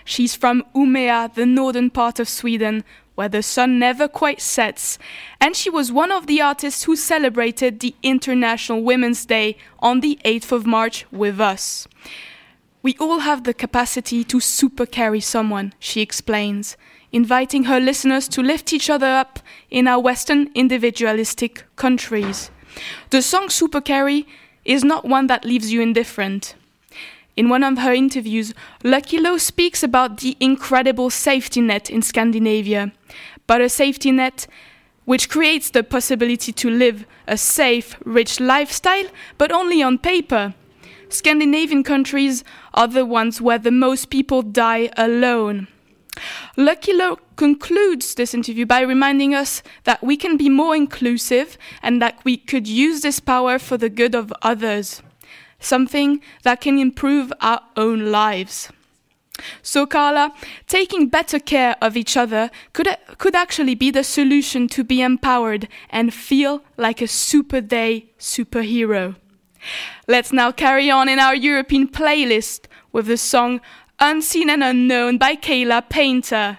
She's 0.03 0.35
from 0.35 0.65
Umeå, 0.75 1.35
the 1.35 1.45
northern 1.45 1.91
part 1.91 2.19
of 2.19 2.27
Sweden, 2.27 2.85
where 3.17 3.29
the 3.29 3.43
sun 3.43 3.79
never 3.79 4.09
quite 4.09 4.41
sets, 4.41 4.99
and 5.39 5.55
she 5.55 5.69
was 5.69 5.93
one 5.93 6.11
of 6.11 6.27
the 6.27 6.41
artists 6.41 6.85
who 6.85 6.97
celebrated 6.97 7.81
the 7.81 7.95
International 8.03 8.83
Women's 8.83 9.27
Day 9.27 9.59
on 9.81 10.01
the 10.01 10.19
8th 10.25 10.53
of 10.53 10.65
March 10.65 11.05
with 11.13 11.39
us. 11.39 11.87
We 12.81 12.97
all 12.99 13.19
have 13.19 13.45
the 13.45 13.53
capacity 13.53 14.25
to 14.25 14.41
super 14.41 14.87
carry 14.87 15.21
someone, 15.21 15.75
she 15.79 16.01
explains, 16.01 16.79
inviting 17.13 17.65
her 17.65 17.79
listeners 17.79 18.27
to 18.29 18.41
lift 18.41 18.73
each 18.73 18.89
other 18.89 19.05
up 19.05 19.41
in 19.69 19.87
our 19.87 20.01
Western 20.01 20.51
individualistic 20.55 21.67
countries. 21.77 22.51
The 23.11 23.21
song 23.21 23.51
Super 23.51 23.83
Carry 23.83 24.27
is 24.67 24.85
not 24.85 25.05
one 25.05 25.27
that 25.29 25.45
leaves 25.45 25.73
you 25.73 25.81
indifferent. 25.81 26.55
In 27.37 27.49
one 27.49 27.63
of 27.63 27.79
her 27.79 27.93
interviews, 27.93 28.55
Lucky 28.83 29.19
Low 29.19 29.39
speaks 29.39 29.83
about 29.83 30.21
the 30.21 30.37
incredible 30.41 31.11
safety 31.11 31.61
net 31.61 31.91
in 31.91 32.03
Scandinavia, 32.03 32.93
but 33.47 33.61
a 33.61 33.69
safety 33.69 34.11
net 34.11 34.47
which 35.05 35.29
creates 35.29 35.71
the 35.71 35.85
possibility 35.85 36.53
to 36.53 36.69
live 36.69 37.07
a 37.29 37.37
safe, 37.37 37.97
rich 38.05 38.41
lifestyle, 38.41 39.07
but 39.39 39.53
only 39.53 39.83
on 39.83 39.99
paper. 39.99 40.55
Scandinavian 41.09 41.85
countries 41.85 42.43
are 42.75 42.89
the 42.89 43.05
ones 43.05 43.41
where 43.41 43.59
the 43.59 43.71
most 43.71 44.11
people 44.11 44.43
die 44.43 44.91
alone. 44.97 45.69
Lucky 46.57 46.93
Low 46.93 47.19
concludes 47.37 48.15
this 48.15 48.35
interview 48.35 48.67
by 48.67 48.81
reminding 48.81 49.35
us 49.35 49.63
that 49.85 50.03
we 50.03 50.17
can 50.17 50.37
be 50.37 50.49
more 50.49 50.75
inclusive 50.75 51.57
and 51.83 52.01
that 52.03 52.19
we 52.25 52.37
could 52.37 52.67
use 52.67 53.03
this 53.03 53.21
power 53.21 53.59
for 53.59 53.77
the 53.77 53.89
good 53.89 54.15
of 54.15 54.33
others 54.43 55.03
something 55.59 56.21
that 56.43 56.61
can 56.61 56.79
improve 56.79 57.33
our 57.41 57.61
own 57.77 58.11
lives. 58.11 58.71
So, 59.63 59.85
Carla, 59.85 60.33
taking 60.67 61.09
better 61.09 61.39
care 61.39 61.77
of 61.83 61.97
each 61.97 62.17
other 62.17 62.51
could, 62.73 62.89
could 63.19 63.35
actually 63.35 63.75
be 63.75 63.91
the 63.91 64.05
solution 64.05 64.67
to 64.69 64.83
be 64.83 65.03
empowered 65.03 65.69
and 65.91 66.15
feel 66.15 66.63
like 66.79 67.03
a 67.03 67.07
super 67.07 67.61
day 67.61 68.13
superhero. 68.19 69.17
Let's 70.09 70.33
now 70.33 70.53
carry 70.53 70.91
on 70.91 71.09
in 71.09 71.19
our 71.19 71.35
European 71.35 71.89
playlist 71.89 72.67
with 72.93 73.07
the 73.07 73.19
song 73.19 73.61
Unseen 73.99 74.49
and 74.49 74.63
Unknown 74.63 75.19
by 75.19 75.37
Kayla 75.37 75.89
Painter. 75.89 76.59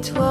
toi. 0.00 0.29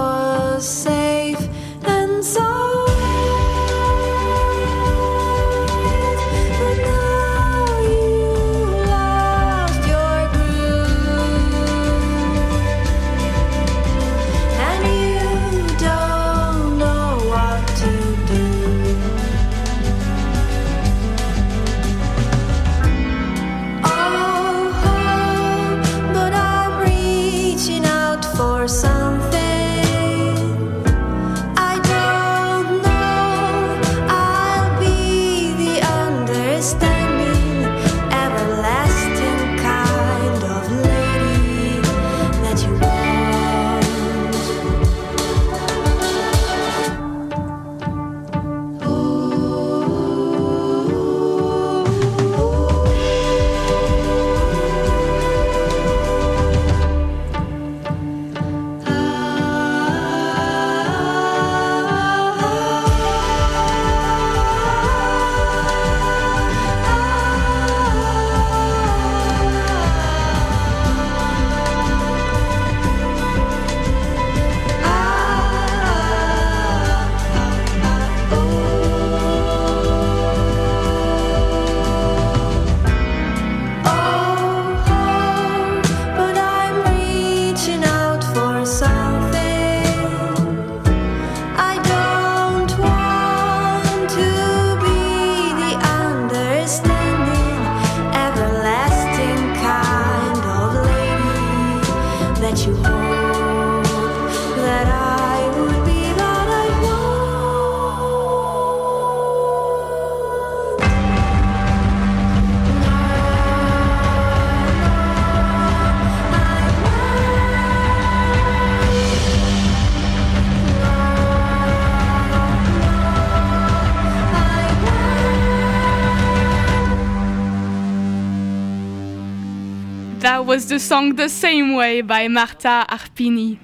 Was 130.49 130.65
the 130.65 130.79
song 130.79 131.13
The 131.13 131.29
Same 131.29 131.75
Way 131.75 132.01
by 132.01 132.27
Marta 132.27 132.83
Arpini. 132.89 133.59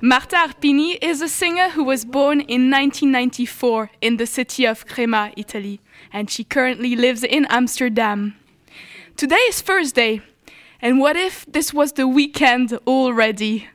Marta 0.00 0.34
Arpini 0.34 0.98
is 1.00 1.22
a 1.22 1.28
singer 1.28 1.68
who 1.68 1.84
was 1.84 2.04
born 2.04 2.40
in 2.40 2.72
1994 2.72 3.92
in 4.00 4.16
the 4.16 4.26
city 4.26 4.64
of 4.64 4.84
Crema, 4.84 5.30
Italy, 5.36 5.80
and 6.12 6.28
she 6.28 6.42
currently 6.42 6.96
lives 6.96 7.22
in 7.22 7.46
Amsterdam. 7.50 8.34
Today 9.16 9.44
is 9.46 9.60
Thursday, 9.60 10.22
and 10.82 10.98
what 10.98 11.14
if 11.14 11.46
this 11.46 11.72
was 11.72 11.92
the 11.92 12.08
weekend 12.08 12.80
already? 12.84 13.68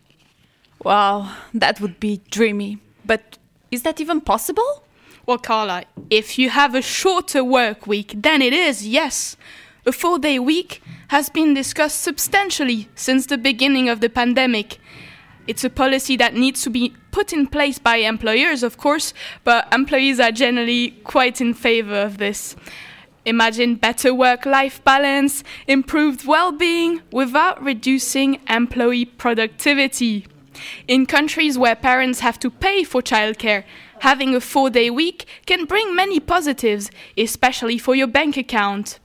Wow, 0.84 1.34
that 1.54 1.80
would 1.80 1.98
be 2.02 2.20
dreamy. 2.30 2.80
But 3.06 3.38
is 3.72 3.84
that 3.84 4.02
even 4.02 4.20
possible? 4.20 4.84
Well, 5.26 5.38
Carla, 5.38 5.86
if 6.10 6.38
you 6.38 6.50
have 6.50 6.76
a 6.76 6.82
shorter 6.82 7.42
work 7.42 7.88
week, 7.88 8.16
then 8.18 8.42
it 8.42 8.52
is, 8.52 8.86
yes. 8.86 9.38
A 9.86 9.94
four 9.94 10.20
day 10.20 10.40
week 10.40 10.82
has 11.10 11.28
been 11.30 11.56
discussed 11.56 12.02
substantially 12.02 12.88
since 12.94 13.26
the 13.26 13.38
beginning 13.38 13.90
of 13.90 14.00
the 14.00 14.10
pandemic. 14.10 14.78
It's 15.48 15.64
a 15.64 15.70
policy 15.70 16.16
that 16.18 16.36
needs 16.36 16.62
to 16.62 16.70
be 16.70 16.94
put 17.12 17.34
in 17.34 17.48
place 17.48 17.80
by 17.80 17.98
employers, 17.98 18.62
of 18.62 18.78
course, 18.78 19.12
but 19.44 19.68
employees 19.74 20.20
are 20.20 20.32
generally 20.32 20.92
quite 21.04 21.42
in 21.42 21.56
favor 21.56 21.96
of 21.96 22.20
this. 22.20 22.56
Imagine 23.26 23.74
better 23.76 24.14
work 24.14 24.46
life 24.46 24.84
balance, 24.84 25.44
improved 25.68 26.28
well 26.28 26.52
being 26.52 27.02
without 27.12 27.62
reducing 27.62 28.40
employee 28.48 29.06
productivity. 29.06 30.28
In 30.88 31.08
countries 31.08 31.58
where 31.58 31.76
parents 31.76 32.20
have 32.20 32.38
to 32.40 32.52
pay 32.52 32.84
for 32.84 33.02
childcare, 33.02 33.64
having 34.02 34.36
a 34.36 34.40
four 34.40 34.70
day 34.70 34.92
week 34.92 35.26
can 35.48 35.66
bring 35.66 35.96
many 35.96 36.20
positives, 36.20 36.92
especially 37.18 37.80
for 37.80 37.96
your 37.96 38.08
bank 38.08 38.38
account. 38.38 39.00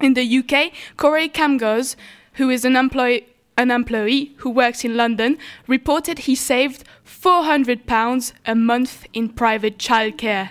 In 0.00 0.14
the 0.14 0.38
UK, 0.38 0.72
Corey 0.96 1.28
Camgos, 1.28 1.96
who 2.34 2.50
is 2.50 2.64
an 2.64 2.76
employee, 2.76 3.26
an 3.56 3.70
employee 3.70 4.34
who 4.38 4.50
works 4.50 4.84
in 4.84 4.96
London, 4.96 5.38
reported 5.66 6.20
he 6.20 6.34
saved 6.34 6.84
£400 7.04 8.32
a 8.46 8.54
month 8.54 9.06
in 9.12 9.28
private 9.28 9.78
childcare. 9.78 10.50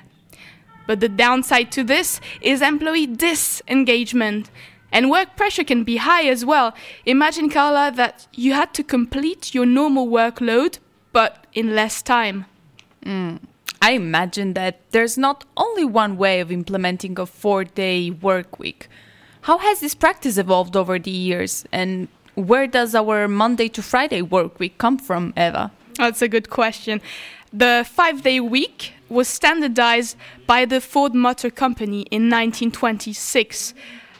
But 0.86 1.00
the 1.00 1.10
downside 1.10 1.72
to 1.74 1.84
this 1.84 2.20
is 2.42 2.62
employee 2.62 3.08
disengagement. 3.08 4.50
And 4.92 5.10
work 5.10 5.36
pressure 5.36 5.64
can 5.64 5.84
be 5.84 5.98
high 5.98 6.28
as 6.28 6.46
well. 6.46 6.74
Imagine, 7.06 7.50
Carla, 7.50 7.92
that 7.96 8.28
you 8.34 8.54
had 8.54 8.74
to 8.76 8.84
complete 8.84 9.54
your 9.54 9.66
normal 9.66 10.08
workload, 10.08 10.80
but 11.12 11.46
in 11.54 11.76
less 11.76 12.02
time. 12.02 12.46
Mm. 13.06 13.40
I 13.82 13.92
imagine 13.92 14.54
that 14.54 14.80
there's 14.92 15.18
not 15.18 15.46
only 15.56 15.86
one 15.86 16.18
way 16.18 16.40
of 16.40 16.52
implementing 16.52 17.20
a 17.20 17.26
four 17.26 17.64
day 17.64 18.10
work 18.10 18.60
week. 18.60 18.88
How 19.48 19.60
has 19.60 19.80
this 19.80 19.96
practice 19.96 20.38
evolved 20.38 20.76
over 20.76 21.00
the 21.00 21.10
years? 21.10 21.64
And 21.72 22.10
where 22.36 22.68
does 22.68 22.94
our 22.94 23.30
Monday 23.30 23.70
to 23.70 23.82
Friday 23.82 24.22
work 24.22 24.60
week 24.60 24.78
come 24.78 24.98
from, 24.98 25.34
Eva? 25.38 25.72
That's 25.96 26.22
a 26.22 26.28
good 26.28 26.50
question. 26.50 27.00
The 27.54 27.88
five 27.90 28.24
day 28.24 28.42
week 28.42 28.92
was 29.08 29.30
standardized 29.30 30.18
by 30.48 30.66
the 30.66 30.82
Ford 30.82 31.16
Motor 31.16 31.50
Company 31.50 32.02
in 32.12 32.24
1926. 32.24 33.74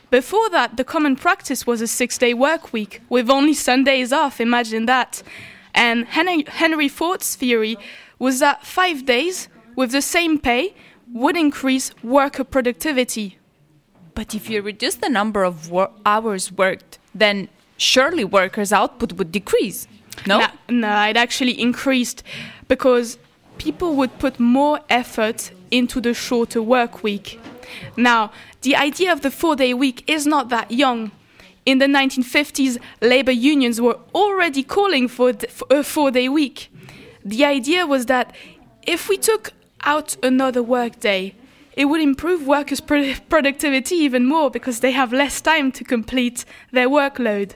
Before 0.10 0.50
that, 0.52 0.78
the 0.78 0.86
common 0.86 1.18
practice 1.18 1.68
was 1.68 1.82
a 1.82 1.88
six 1.88 2.18
day 2.18 2.34
work 2.34 2.72
week 2.72 3.02
with 3.10 3.30
only 3.30 3.54
Sundays 3.54 4.14
off. 4.14 4.40
Imagine 4.40 4.86
that. 4.86 5.22
And 5.76 6.06
Henry, 6.06 6.88
Ford's 6.88 7.36
theory 7.36 7.78
was 8.18 8.40
that 8.40 8.66
five 8.66 9.06
days 9.06 9.50
with 9.76 9.92
the 9.92 10.02
same 10.02 10.40
pay 10.40 10.74
would 11.12 11.36
increase 11.36 11.92
worker 12.02 12.46
productivity. 12.46 13.38
But 14.18 14.34
if 14.34 14.50
you 14.50 14.64
reduce 14.64 14.96
the 14.96 15.10
number 15.10 15.44
of 15.44 15.70
wor- 15.70 15.92
hours 16.04 16.52
worked, 16.52 16.98
then 17.14 17.50
surely 17.78 18.24
workers' 18.24 18.74
output 18.74 19.14
would 19.14 19.32
decrease. 19.32 19.88
No? 20.26 20.40
no? 20.40 20.48
No, 20.70 21.04
it 21.04 21.16
actually 21.16 21.62
increased 21.62 22.24
because 22.68 23.20
people 23.60 23.94
would 23.94 24.18
put 24.18 24.40
more 24.40 24.80
effort 24.90 25.52
into 25.70 26.02
the 26.02 26.16
shorter 26.16 26.64
work 26.64 27.04
week. 27.04 27.40
Now, 27.96 28.32
the 28.64 28.76
idea 28.76 29.12
of 29.12 29.22
the 29.22 29.30
four 29.30 29.56
day 29.56 29.76
week 29.76 30.04
is 30.08 30.26
not 30.26 30.50
that 30.50 30.72
young. 30.72 31.12
In 31.68 31.78
the 31.78 31.86
1950s, 31.86 32.80
labor 33.02 33.34
unions 33.54 33.80
were 33.80 34.00
already 34.16 34.64
calling 34.64 35.08
for 35.08 35.32
a 35.70 35.84
four 35.84 36.10
day 36.10 36.28
week. 36.28 36.72
The 37.24 37.46
idea 37.46 37.86
was 37.86 38.08
that 38.08 38.36
if 38.82 39.10
we 39.10 39.18
took 39.18 39.52
out 39.84 40.18
another 40.24 40.64
work 40.64 41.00
day, 41.02 41.36
it 41.78 41.86
would 41.86 42.02
improve 42.02 42.48
workers' 42.48 42.82
productivity 42.82 43.96
even 43.96 44.26
more 44.26 44.50
because 44.50 44.80
they 44.80 44.92
have 44.92 45.14
less 45.14 45.40
time 45.40 45.72
to 45.72 45.84
complete 45.84 46.44
their 46.72 46.90
workload. 46.90 47.54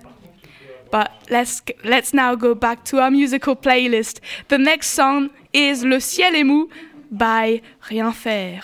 But 0.91 1.11
let's, 1.31 1.61
let's 1.83 2.13
now 2.13 2.35
go 2.35 2.53
back 2.53 2.85
to 2.85 2.99
our 2.99 3.09
musical 3.09 3.55
playlist. 3.55 4.19
The 4.49 4.59
next 4.59 4.91
song 4.91 5.31
is 5.53 5.83
Le 5.83 5.99
ciel 5.99 6.35
est 6.35 6.43
mou 6.43 6.69
by 7.09 7.61
Rien 7.89 8.11
faire. 8.11 8.63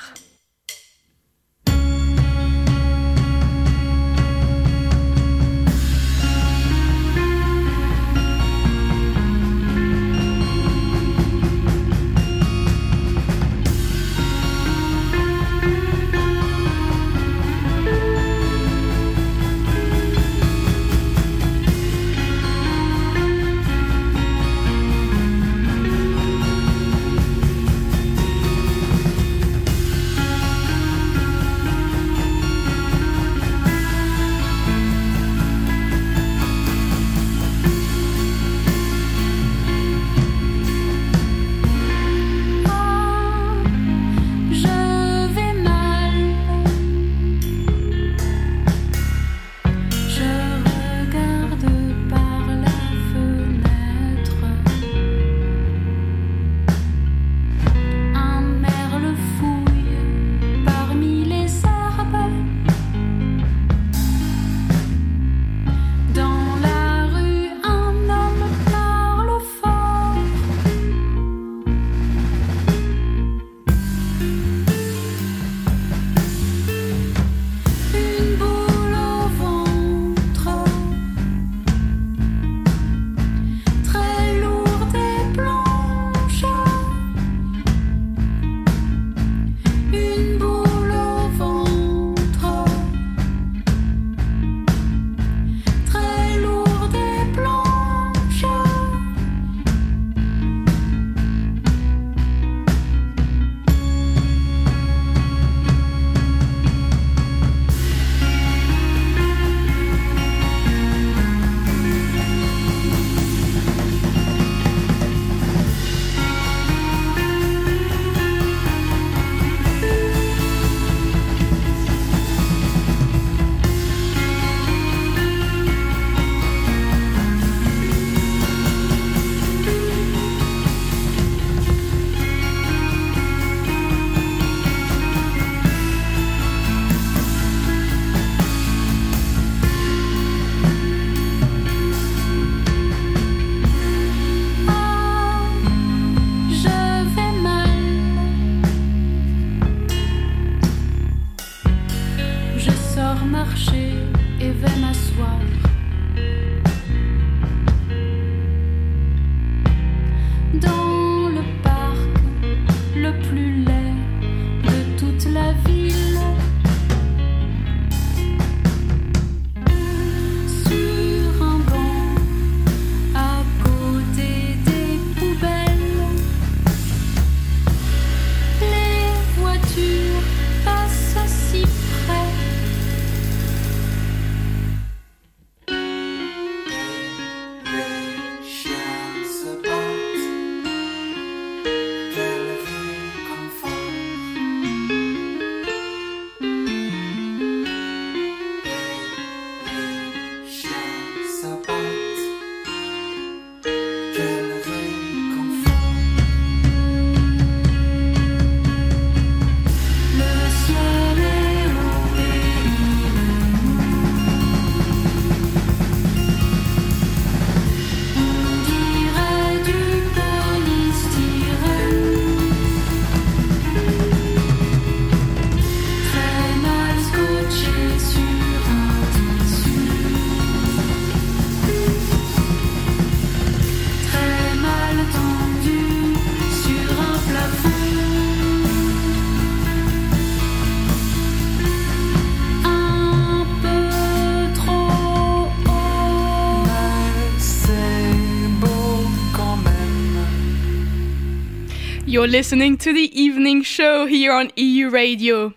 You're 252.28 252.40
listening 252.40 252.76
to 252.80 252.92
the 252.92 253.10
evening 253.18 253.64
show 253.64 254.06
here 254.06 254.34
on 254.34 254.50
EU 254.58 254.90
Radio. 254.90 255.54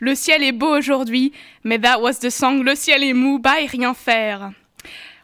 Le 0.00 0.14
ciel 0.14 0.42
est 0.42 0.52
beau 0.52 0.74
aujourd'hui, 0.74 1.34
mais 1.64 1.76
that 1.76 2.00
was 2.00 2.14
the 2.20 2.30
song 2.30 2.62
Le 2.62 2.74
ciel 2.74 3.04
est 3.04 3.12
mou 3.12 3.38
by 3.38 3.68
Rien 3.70 3.92
faire. 3.92 4.54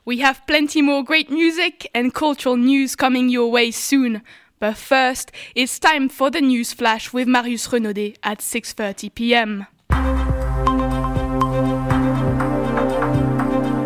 We 0.05 0.21
have 0.21 0.43
plenty 0.47 0.83
more 0.83 1.03
great 1.03 1.31
music 1.31 1.89
and 1.95 2.11
cultural 2.13 2.59
news 2.59 2.97
coming 2.97 3.31
your 3.31 3.51
way 3.51 3.71
soon. 3.71 4.21
But 4.61 4.75
first, 4.75 5.33
it's 5.57 5.81
time 5.81 6.11
for 6.11 6.31
the 6.31 6.43
news 6.43 6.75
flash 6.75 7.15
with 7.15 7.27
Marius 7.27 7.67
Renaudet 7.69 8.19
at 8.23 8.43
6:30 8.43 9.09
p.m. 9.15 9.67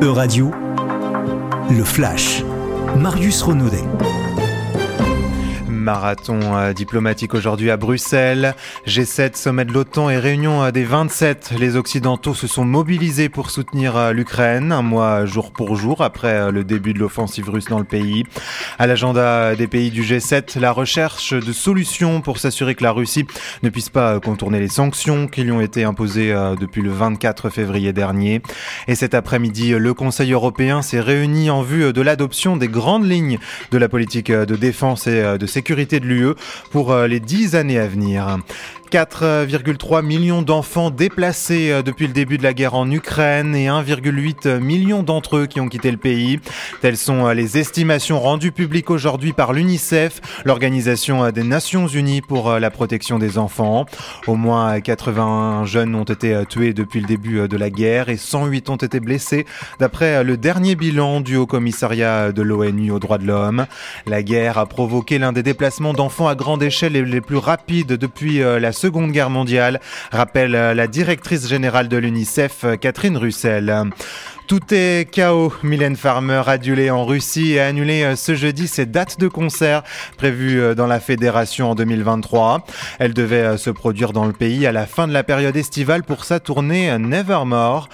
E-Radio, 0.02 0.50
le 1.70 1.84
flash. 1.84 2.42
Marius 2.96 3.40
Renaudet. 3.42 4.23
Marathon 5.84 6.40
euh, 6.56 6.72
diplomatique 6.72 7.34
aujourd'hui 7.34 7.70
à 7.70 7.76
Bruxelles. 7.76 8.54
G7, 8.86 9.36
sommet 9.36 9.66
de 9.66 9.72
l'OTAN 9.72 10.08
et 10.08 10.16
réunion 10.16 10.64
euh, 10.64 10.70
des 10.70 10.82
27. 10.82 11.52
Les 11.58 11.76
Occidentaux 11.76 12.32
se 12.32 12.46
sont 12.46 12.64
mobilisés 12.64 13.28
pour 13.28 13.50
soutenir 13.50 13.94
euh, 13.94 14.12
l'Ukraine, 14.12 14.72
un 14.72 14.80
mois 14.80 15.26
jour 15.26 15.52
pour 15.52 15.76
jour 15.76 16.00
après 16.00 16.50
le 16.50 16.64
début 16.64 16.94
de 16.94 16.98
l'offensive 16.98 17.50
russe 17.50 17.66
dans 17.66 17.78
le 17.78 17.84
pays. 17.84 18.24
À 18.78 18.86
l'agenda 18.86 19.54
des 19.54 19.66
pays 19.66 19.90
du 19.90 20.02
G7, 20.02 20.58
la 20.58 20.72
recherche 20.72 21.34
de 21.34 21.52
solutions 21.52 22.22
pour 22.22 22.38
s'assurer 22.38 22.74
que 22.74 22.82
la 22.82 22.92
Russie 22.92 23.26
ne 23.62 23.68
puisse 23.68 23.90
pas 23.90 24.18
contourner 24.20 24.60
les 24.60 24.68
sanctions 24.68 25.28
qui 25.28 25.42
lui 25.42 25.52
ont 25.52 25.60
été 25.60 25.84
imposées 25.84 26.34
depuis 26.58 26.80
le 26.80 26.90
24 26.90 27.50
février 27.50 27.92
dernier. 27.92 28.40
Et 28.88 28.94
cet 28.94 29.12
après-midi, 29.12 29.72
le 29.72 29.94
Conseil 29.94 30.32
européen 30.32 30.80
s'est 30.80 31.00
réuni 31.00 31.50
en 31.50 31.60
vue 31.60 31.92
de 31.92 32.00
l'adoption 32.00 32.56
des 32.56 32.68
grandes 32.68 33.06
lignes 33.06 33.38
de 33.70 33.78
la 33.78 33.90
politique 33.90 34.32
de 34.32 34.56
défense 34.56 35.06
et 35.06 35.36
de 35.38 35.46
sécurité 35.46 35.73
de 36.00 36.06
l'UE 36.06 36.34
pour 36.70 36.92
euh, 36.92 37.06
les 37.06 37.20
dix 37.20 37.54
années 37.54 37.78
à 37.78 37.86
venir. 37.86 38.38
4,3 38.94 40.04
millions 40.04 40.42
d'enfants 40.42 40.90
déplacés 40.90 41.72
euh, 41.72 41.82
depuis 41.82 42.06
le 42.06 42.12
début 42.12 42.38
de 42.38 42.44
la 42.44 42.54
guerre 42.54 42.74
en 42.74 42.88
Ukraine 42.88 43.56
et 43.56 43.66
1,8 43.66 44.60
million 44.60 45.02
d'entre 45.02 45.38
eux 45.38 45.46
qui 45.46 45.60
ont 45.60 45.68
quitté 45.68 45.90
le 45.90 45.96
pays. 45.96 46.38
Telles 46.80 46.96
sont 46.96 47.26
euh, 47.26 47.34
les 47.34 47.58
estimations 47.58 48.20
rendues 48.20 48.52
publiques 48.52 48.90
aujourd'hui 48.90 49.32
par 49.32 49.52
l'UNICEF, 49.52 50.20
l'Organisation 50.44 51.28
des 51.32 51.42
Nations 51.42 51.88
Unies 51.88 52.20
pour 52.20 52.52
la 52.52 52.70
protection 52.70 53.18
des 53.18 53.36
enfants. 53.36 53.86
Au 54.28 54.36
moins 54.36 54.80
81 54.80 55.64
jeunes 55.64 55.96
ont 55.96 56.04
été 56.04 56.44
tués 56.48 56.72
depuis 56.72 57.00
le 57.00 57.08
début 57.08 57.48
de 57.48 57.56
la 57.56 57.70
guerre 57.70 58.10
et 58.10 58.16
108 58.16 58.70
ont 58.70 58.76
été 58.76 59.00
blessés 59.00 59.44
d'après 59.80 60.22
le 60.22 60.36
dernier 60.36 60.76
bilan 60.76 61.20
du 61.20 61.34
Haut 61.34 61.46
Commissariat 61.46 62.30
de 62.30 62.42
l'ONU 62.42 62.92
aux 62.92 63.00
droits 63.00 63.18
de 63.18 63.26
l'homme. 63.26 63.66
La 64.06 64.22
guerre 64.22 64.56
a 64.56 64.66
provoqué 64.66 65.18
l'un 65.18 65.32
des 65.32 65.42
déplacements 65.42 65.94
d'enfants 65.94 66.28
à 66.28 66.36
grande 66.36 66.62
échelle 66.62 66.92
les 66.92 67.20
plus 67.20 67.38
rapides 67.38 67.94
depuis 67.94 68.40
euh, 68.40 68.60
la 68.60 68.70
Seconde 68.84 69.12
Guerre 69.12 69.30
mondiale, 69.30 69.80
rappelle 70.12 70.54
euh, 70.54 70.74
la 70.74 70.86
directrice 70.86 71.48
générale 71.48 71.88
de 71.88 71.96
l'UNICEF, 71.96 72.64
euh, 72.64 72.76
Catherine 72.76 73.16
Russell. 73.16 73.74
Tout 74.46 74.60
est 74.72 75.10
chaos. 75.10 75.54
Mylène 75.62 75.96
Farmer, 75.96 76.42
adulée 76.46 76.90
en 76.90 77.06
Russie, 77.06 77.58
a 77.58 77.68
annulé 77.68 78.14
ce 78.14 78.34
jeudi 78.34 78.68
ses 78.68 78.84
dates 78.84 79.18
de 79.18 79.26
concert 79.26 79.84
prévues 80.18 80.74
dans 80.74 80.86
la 80.86 81.00
fédération 81.00 81.70
en 81.70 81.74
2023. 81.74 82.66
Elle 82.98 83.14
devait 83.14 83.56
se 83.56 83.70
produire 83.70 84.12
dans 84.12 84.26
le 84.26 84.34
pays 84.34 84.66
à 84.66 84.72
la 84.72 84.84
fin 84.84 85.08
de 85.08 85.14
la 85.14 85.22
période 85.22 85.56
estivale 85.56 86.02
pour 86.02 86.26
sa 86.26 86.40
tournée 86.40 86.94
Nevermore. 86.98 87.88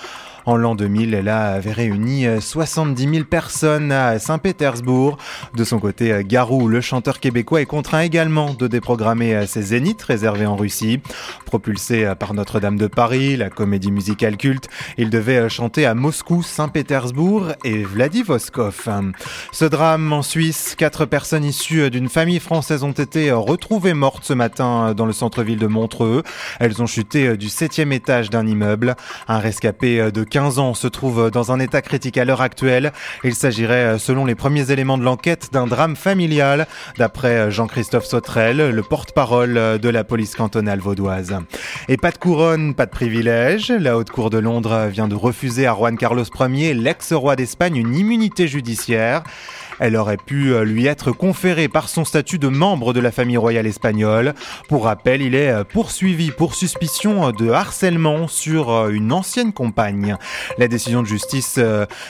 En 0.46 0.56
l'an 0.56 0.74
2000, 0.74 1.14
elle 1.14 1.28
avait 1.28 1.72
réuni 1.72 2.24
70 2.40 3.06
euh, 3.06 3.12
000 3.12 3.24
personnes 3.24 3.92
à 3.92 4.18
Saint-Pétersbourg. 4.18 5.18
De 5.54 5.64
son 5.64 5.78
côté, 5.78 6.12
euh, 6.12 6.22
Garou, 6.24 6.68
le 6.68 6.80
chanteur 6.80 7.20
québécois, 7.20 7.60
est 7.60 7.66
contraint 7.66 8.00
également 8.00 8.54
de 8.54 8.66
déprogrammer 8.66 9.34
euh, 9.34 9.46
ses 9.46 9.62
zéniths 9.62 10.02
réservés 10.02 10.46
en 10.46 10.56
Russie. 10.56 11.00
Propulsé 11.44 12.12
par 12.18 12.34
Notre-Dame 12.34 12.76
de 12.76 12.86
Paris, 12.86 13.36
la 13.36 13.50
comédie 13.50 13.90
musicale 13.90 14.36
culte, 14.36 14.68
il 14.96 15.10
devait 15.10 15.48
chanter 15.48 15.84
à 15.84 15.94
Moscou, 15.94 16.42
Saint-Pétersbourg 16.42 17.48
et 17.64 17.82
Vladivostok. 17.82 18.74
Ce 19.52 19.64
drame 19.64 20.12
en 20.12 20.22
Suisse, 20.22 20.74
quatre 20.76 21.06
personnes 21.06 21.44
issues 21.44 21.90
d'une 21.90 22.08
famille 22.08 22.38
française 22.38 22.84
ont 22.84 22.92
été 22.92 23.32
retrouvées 23.32 23.94
mortes 23.94 24.24
ce 24.24 24.32
matin 24.32 24.94
dans 24.94 25.06
le 25.06 25.12
centre-ville 25.12 25.58
de 25.58 25.66
Montreux. 25.66 26.22
Elles 26.60 26.80
ont 26.80 26.86
chuté 26.86 27.36
du 27.36 27.48
septième 27.48 27.92
étage 27.92 28.30
d'un 28.30 28.46
immeuble. 28.46 28.94
Un 29.28 29.38
rescapé 29.38 30.10
de 30.12 30.24
15 30.30 30.58
ans 30.60 30.74
se 30.74 30.86
trouve 30.86 31.30
dans 31.30 31.52
un 31.52 31.60
état 31.60 31.82
critique 31.82 32.16
à 32.16 32.24
l'heure 32.24 32.40
actuelle. 32.40 32.92
Il 33.24 33.34
s'agirait, 33.34 33.98
selon 33.98 34.24
les 34.24 34.34
premiers 34.34 34.70
éléments 34.70 34.96
de 34.96 35.02
l'enquête, 35.02 35.50
d'un 35.52 35.66
drame 35.66 35.96
familial, 35.96 36.66
d'après 36.98 37.50
Jean-Christophe 37.50 38.06
Sautrel, 38.06 38.70
le 38.70 38.82
porte-parole 38.82 39.78
de 39.78 39.88
la 39.88 40.04
police 40.04 40.36
cantonale 40.36 40.78
vaudoise. 40.78 41.36
Et 41.88 41.96
pas 41.96 42.12
de 42.12 42.18
couronne, 42.18 42.74
pas 42.74 42.86
de 42.86 42.90
privilège. 42.90 43.70
La 43.70 43.96
Haute 43.96 44.10
Cour 44.10 44.30
de 44.30 44.38
Londres 44.38 44.86
vient 44.86 45.08
de 45.08 45.16
refuser 45.16 45.66
à 45.66 45.74
Juan 45.74 45.98
Carlos 45.98 46.24
Ier, 46.38 46.74
l'ex-roi 46.74 47.34
d'Espagne, 47.34 47.76
une 47.76 47.94
immunité 47.94 48.46
judiciaire. 48.46 49.22
Elle 49.80 49.96
aurait 49.96 50.18
pu 50.18 50.52
euh, 50.52 50.62
lui 50.62 50.86
être 50.86 51.10
conférée 51.10 51.68
par 51.68 51.88
son 51.88 52.04
statut 52.04 52.38
de 52.38 52.48
membre 52.48 52.92
de 52.92 53.00
la 53.00 53.10
famille 53.10 53.38
royale 53.38 53.66
espagnole. 53.66 54.34
Pour 54.68 54.84
rappel, 54.84 55.22
il 55.22 55.34
est 55.34 55.50
euh, 55.50 55.64
poursuivi 55.64 56.30
pour 56.30 56.54
suspicion 56.54 57.32
de 57.32 57.48
harcèlement 57.48 58.28
sur 58.28 58.70
euh, 58.70 58.90
une 58.90 59.10
ancienne 59.10 59.52
compagne. 59.52 60.16
La 60.58 60.68
décision 60.68 61.02
de 61.02 61.06
justice 61.06 61.58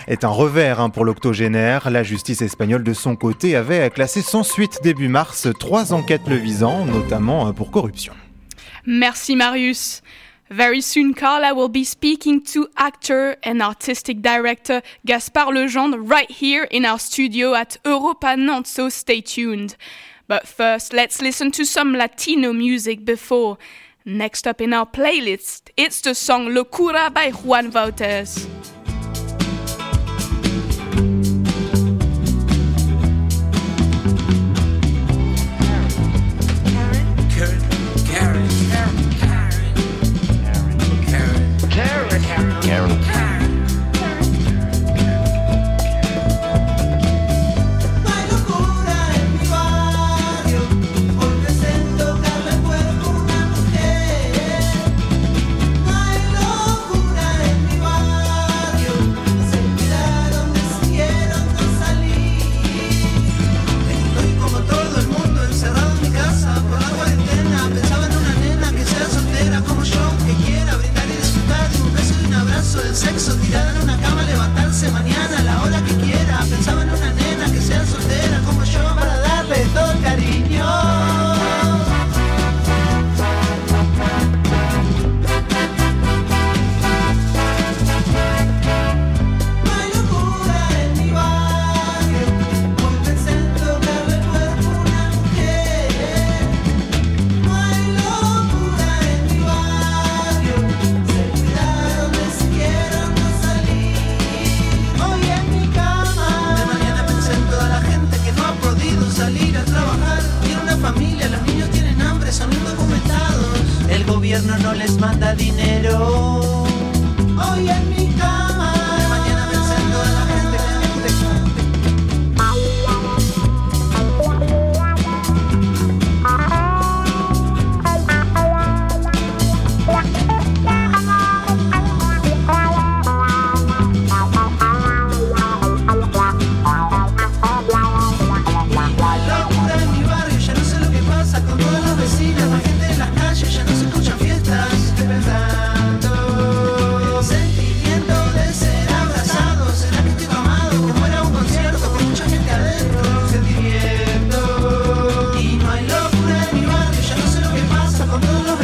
est 0.08 0.24
un 0.24 0.28
revers 0.28 0.80
hein, 0.80 0.90
pour 0.90 1.04
l'octogénaire. 1.04 1.90
La 1.90 2.02
justice 2.02 2.42
espagnole, 2.42 2.82
de 2.82 2.92
son 2.92 3.14
côté, 3.14 3.54
avait 3.54 3.88
classé 3.90 4.20
sans 4.20 4.42
suite 4.42 4.80
début 4.82 5.08
mars 5.08 5.48
trois 5.58 5.92
enquêtes 5.92 6.26
le 6.26 6.36
visant, 6.36 6.84
notamment 6.84 7.52
pour 7.52 7.70
corruption. 7.70 8.12
Merci 8.86 9.36
Marius. 9.36 10.02
Very 10.50 10.80
soon, 10.80 11.14
Carla 11.14 11.54
will 11.54 11.68
be 11.68 11.84
speaking 11.84 12.42
to 12.46 12.68
actor 12.76 13.36
and 13.44 13.62
artistic 13.62 14.20
director 14.20 14.82
Gaspard 15.06 15.54
Legendre 15.54 16.00
right 16.02 16.28
here 16.28 16.64
in 16.64 16.84
our 16.84 16.98
studio 16.98 17.54
at 17.54 17.76
Europa 17.84 18.36
Nantes, 18.36 18.72
so 18.72 18.88
stay 18.88 19.20
tuned. 19.20 19.76
But 20.26 20.48
first, 20.48 20.92
let's 20.92 21.22
listen 21.22 21.52
to 21.52 21.64
some 21.64 21.92
Latino 21.92 22.52
music 22.52 23.04
before. 23.04 23.58
Next 24.04 24.44
up 24.48 24.60
in 24.60 24.72
our 24.72 24.86
playlist, 24.86 25.70
it's 25.76 26.00
the 26.00 26.16
song 26.16 26.48
Locura 26.48 27.14
by 27.14 27.30
Juan 27.30 27.70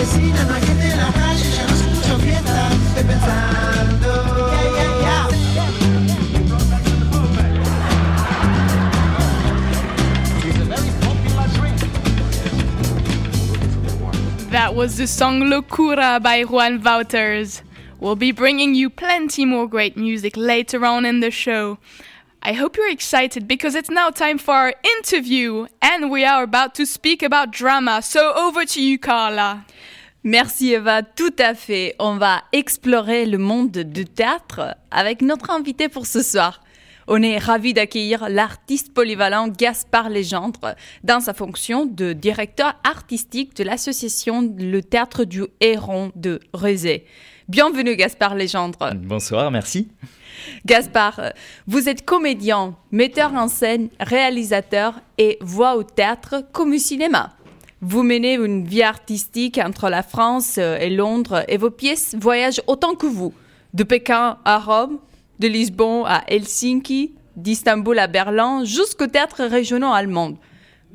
vecina, 0.07 0.45
no 0.45 0.55
hay 0.55 0.63
gente 0.63 0.87
en 0.87 0.99
la 0.99 1.13
calle, 1.13 1.45
ya 1.51 1.67
no 2.09 2.19
fiesta, 2.19 2.71
estoy 2.89 3.05
pensando. 3.05 4.47
That 14.51 14.75
was 14.75 14.97
the 14.97 15.07
song 15.07 15.43
Locura 15.43 16.23
by 16.23 16.43
Juan 16.45 16.81
Wouters. 16.81 17.63
We'll 18.01 18.17
be 18.17 18.33
bringing 18.33 18.75
you 18.75 18.89
plenty 18.89 19.45
more 19.45 19.69
great 19.69 19.97
music 19.97 20.35
later 20.37 20.85
on 20.87 21.05
in 21.05 21.21
the 21.21 21.31
show. 21.31 21.79
I 22.43 22.53
hope 22.53 22.77
you're 22.77 22.91
excited 22.91 23.47
because 23.47 23.75
it's 23.75 23.91
now 23.91 24.11
time 24.11 24.39
for 24.39 24.55
our 24.55 24.75
interview 24.99 25.67
and 25.83 26.11
we 26.11 26.25
are 26.25 26.43
about 26.43 26.75
to 26.77 26.87
speak 26.87 27.23
about 27.23 27.51
drama. 27.51 28.01
So 28.03 28.33
over 28.35 28.65
to 28.65 28.81
you, 28.81 28.99
Carla. 28.99 29.67
Merci 30.29 30.73
Eva, 30.73 31.05
tout 31.05 31.37
à 31.39 31.55
fait. 31.55 31.95
On 32.01 32.17
va 32.17 32.43
explorer 32.51 33.27
le 33.27 33.39
monde 33.39 33.71
du 33.71 34.05
théâtre 34.05 34.77
avec 34.91 35.23
notre 35.23 35.51
invité 35.51 35.89
pour 35.89 36.05
ce 36.05 36.21
soir. 36.21 36.65
On 37.07 37.23
est 37.23 37.39
ravi 37.39 37.75
d'accueillir 37.75 38.29
l'artiste 38.29 38.93
polyvalent 38.93 39.47
Gaspard 39.47 40.11
Legendre 40.11 40.75
dans 41.05 41.21
sa 41.21 41.33
fonction 41.33 41.87
de 41.87 42.13
directeur 42.13 42.75
artistique 42.83 43.55
de 43.55 43.63
l'association 43.63 44.53
Le 44.59 44.83
Théâtre 44.83 45.23
du 45.23 45.45
Héron 45.61 46.11
de 46.17 46.41
Rezé. 46.53 47.07
Bienvenue 47.49 47.95
Gaspard 47.95 48.35
Legendre. 48.35 48.95
Bonsoir, 48.97 49.53
merci. 49.53 49.87
Gaspard, 50.65 51.21
vous 51.69 51.89
êtes 51.89 52.05
comédien, 52.05 52.75
metteur 52.91 53.33
en 53.35 53.47
scène, 53.47 53.91
réalisateur 54.01 55.01
et 55.19 55.39
voix 55.41 55.77
au 55.77 55.85
théâtre 55.85 56.43
comme 56.53 56.73
au 56.73 56.79
cinéma. 56.79 57.37
Vous 57.83 58.03
menez 58.03 58.35
une 58.35 58.65
vie 58.65 58.83
artistique 58.83 59.61
entre 59.63 59.91
la 59.91 60.03
France 60.03 60.59
et 60.59 60.89
Londres 60.89 61.45
et 61.49 61.59
vos 61.59 61.71
pièces 61.71 62.17
voyagent 62.19 62.63
autant 62.67 62.95
que 62.95 63.07
vous, 63.07 63.35
de 63.75 63.83
Pékin 63.83 64.39
à 64.45 64.59
Rome, 64.59 64.99
de 65.39 65.49
Lisbonne 65.49 66.05
à 66.07 66.25
Helsinki, 66.29 67.13
d'Istanbul 67.37 67.99
à 67.99 68.07
Berlin, 68.07 68.65
jusqu'au 68.65 69.07
théâtre 69.07 69.45
régional 69.45 69.93
allemand. 69.95 70.35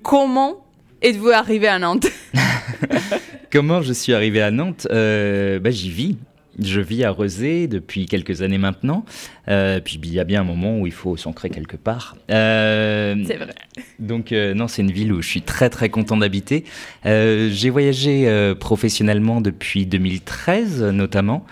Comment 0.01 0.65
êtes-vous 1.03 1.29
arrivé 1.29 1.67
à 1.67 1.77
Nantes? 1.77 2.07
Comment 3.51 3.81
je 3.83 3.93
suis 3.93 4.13
arrivé 4.13 4.41
à 4.41 4.49
Nantes? 4.49 4.87
Euh, 4.91 5.59
bah, 5.59 5.69
J'y 5.69 5.91
vis. 5.91 6.17
Je 6.63 6.81
vis 6.81 7.03
à 7.03 7.11
Rezé 7.11 7.67
depuis 7.67 8.05
quelques 8.05 8.41
années 8.41 8.57
maintenant. 8.57 9.05
Euh, 9.47 9.79
puis 9.79 9.99
il 10.03 10.13
y 10.13 10.19
a 10.19 10.23
bien 10.23 10.41
un 10.41 10.43
moment 10.43 10.79
où 10.79 10.87
il 10.87 10.93
faut 10.93 11.17
s'ancrer 11.17 11.49
quelque 11.49 11.77
part. 11.77 12.15
Euh, 12.29 13.15
c'est 13.25 13.37
vrai. 13.37 13.55
Donc 13.99 14.31
non, 14.31 14.67
c'est 14.67 14.81
une 14.81 14.91
ville 14.91 15.13
où 15.13 15.21
je 15.21 15.27
suis 15.27 15.41
très 15.41 15.69
très 15.69 15.89
content 15.89 16.17
d'habiter. 16.17 16.63
J'ai 17.05 17.69
voyagé 17.69 18.53
professionnellement 18.59 19.41
depuis 19.41 19.85
2013 19.85 20.83
notamment. 20.83 21.45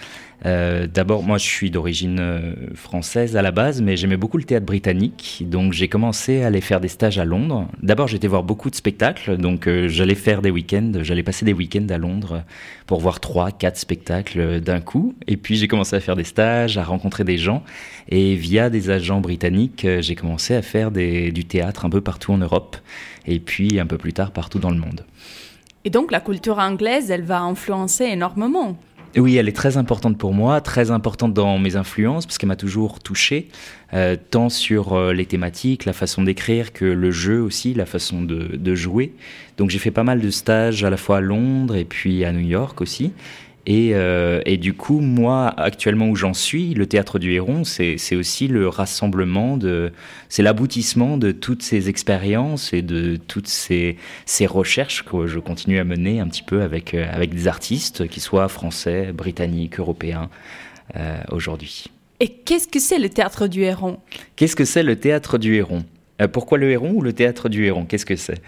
Euh, 0.46 0.88
D'abord, 0.88 1.24
moi, 1.24 1.38
je 1.38 1.46
suis 1.46 1.70
d'origine 1.70 2.18
euh, 2.20 2.54
française 2.74 3.36
à 3.36 3.42
la 3.42 3.52
base, 3.52 3.82
mais 3.82 3.98
j'aimais 3.98 4.18
beaucoup 4.18 4.38
le 4.38 4.44
théâtre 4.44 4.66
britannique, 4.66 5.44
donc 5.46 5.74
j'ai 5.74 5.88
commencé 5.88 6.44
à 6.44 6.48
aller 6.48 6.62
faire 6.62 6.80
des 6.80 6.88
stages 6.88 7.20
à 7.20 7.26
Londres. 7.26 7.68
D'abord, 7.84 8.08
j'étais 8.08 8.28
voir 8.28 8.44
beaucoup 8.44 8.70
de 8.70 8.76
spectacles, 8.76 9.38
donc 9.38 9.68
euh, 9.68 9.88
j'allais 9.90 10.16
faire 10.16 10.42
des 10.42 10.52
week-ends, 10.52 10.94
j'allais 11.02 11.24
passer 11.24 11.44
des 11.46 11.54
week-ends 11.54 11.88
à 11.90 11.98
Londres 11.98 12.44
pour 12.88 13.02
voir 13.02 13.20
trois, 13.20 13.52
quatre 13.52 13.78
spectacles 13.78 14.62
d'un 14.62 14.80
coup. 14.80 15.14
Et 15.28 15.36
puis, 15.36 15.58
j'ai 15.58 15.68
commencé 15.68 15.96
à 15.96 16.00
faire 16.00 16.16
des 16.16 16.24
stages, 16.24 16.78
à 16.78 16.84
rencontrer 16.84 17.26
des 17.26 17.38
gens, 17.38 17.64
et 18.08 18.36
via 18.36 18.70
des 18.70 18.90
agents 18.90 19.20
britanniques, 19.20 19.86
j'ai 20.00 20.16
commencé 20.16 20.56
à 20.56 20.62
faire 20.62 20.92
du 20.92 21.46
théâtre 21.46 21.86
un 21.86 21.90
peu 21.90 22.02
partout 22.02 22.32
en 22.32 22.38
Europe, 22.38 22.78
et 23.26 23.40
puis 23.40 23.80
un 23.80 23.86
peu 23.86 23.98
plus 23.98 24.14
tard 24.14 24.32
partout 24.32 24.60
dans 24.60 24.72
le 24.72 24.78
monde. 24.78 25.06
Et 25.86 25.90
donc, 25.90 26.12
la 26.12 26.20
culture 26.20 26.60
anglaise, 26.60 27.10
elle 27.10 27.24
va 27.24 27.42
influencer 27.42 28.06
énormément. 28.06 28.78
Oui, 29.18 29.38
elle 29.38 29.50
est 29.50 29.56
très 29.56 29.78
importante 29.78 30.20
pour 30.20 30.34
moi, 30.34 30.62
très 30.62 30.92
importante 30.92 31.34
dans 31.34 31.58
mes 31.58 31.76
influences, 31.76 32.28
parce 32.28 32.38
qu'elle 32.38 32.48
m'a 32.48 32.56
toujours 32.56 33.00
touché, 33.00 33.48
euh, 33.94 34.16
tant 34.30 34.50
sur 34.50 34.94
euh, 34.94 35.14
les 35.14 35.26
thématiques, 35.26 35.86
la 35.86 35.94
façon 35.94 36.22
d'écrire, 36.22 36.74
que 36.74 36.86
le 36.86 37.10
jeu 37.10 37.42
aussi, 37.42 37.74
la 37.74 37.88
façon 37.88 38.22
de, 38.22 38.56
de 38.56 38.76
jouer. 38.76 39.14
Donc 39.58 39.72
j'ai 39.72 39.80
fait 39.80 39.90
pas 39.90 40.04
mal 40.04 40.22
de 40.22 40.30
stages 40.30 40.84
à 40.84 40.92
la 40.92 40.98
fois 40.98 41.18
à 41.18 41.22
Londres 41.22 41.76
et 41.76 41.86
puis 41.86 42.24
à 42.24 42.32
New 42.32 42.48
York 42.48 42.82
aussi. 42.82 43.12
Euh, 43.68 44.42
et, 44.46 44.58
du 44.58 44.74
coup, 44.74 45.00
moi, 45.00 45.54
actuellement 45.58 46.10
où 46.10 46.16
j'en 46.16 46.34
suis, 46.34 46.74
le 46.74 46.86
théâtre 46.86 47.20
du 47.20 47.34
Héron, 47.34 47.64
c'est 47.64 48.16
aussi 48.16 48.48
le 48.48 48.68
rassemblement 48.68 49.58
de, 49.58 49.92
c'est 50.30 50.44
l'aboutissement 50.44 51.18
de 51.18 51.32
toutes 51.32 51.62
ces 51.62 51.90
expériences 51.90 52.74
et 52.74 52.82
de 52.82 53.16
toutes 53.16 53.48
ces, 53.48 53.98
ces, 54.26 54.46
recherches 54.46 55.04
que 55.04 55.28
je 55.28 55.40
continue 55.40 55.80
à 55.80 55.84
mener 55.84 56.20
un 56.20 56.28
petit 56.28 56.44
peu 56.44 56.62
avec, 56.62 56.94
euh, 56.94 57.06
avec 57.12 57.34
des 57.34 57.48
artistes, 57.48 58.08
qui 58.08 58.20
soient 58.20 58.48
français, 58.48 59.12
britanniques, 59.14 59.80
européens, 59.80 60.30
euh, 60.96 61.20
aujourd'hui. 61.32 61.86
Et 62.20 62.30
qu'est-ce 62.30 62.68
que 62.68 62.80
c'est 62.80 63.00
le 63.00 63.10
théâtre 63.10 63.48
du 63.48 63.62
Héron? 63.62 64.00
Qu'est-ce 64.36 64.56
que 64.56 64.66
c'est 64.66 64.84
le 64.84 64.98
théâtre 64.98 65.38
du 65.38 65.56
Héron? 65.56 65.84
Pourquoi 66.28 66.58
le 66.58 66.70
Héron 66.70 66.92
ou 66.94 67.02
le 67.02 67.14
Théâtre 67.14 67.48
du 67.48 67.66
Héron? 67.66 67.86
Qu'est-ce 67.86 68.06
que 68.06 68.16
c'est? 68.16 68.42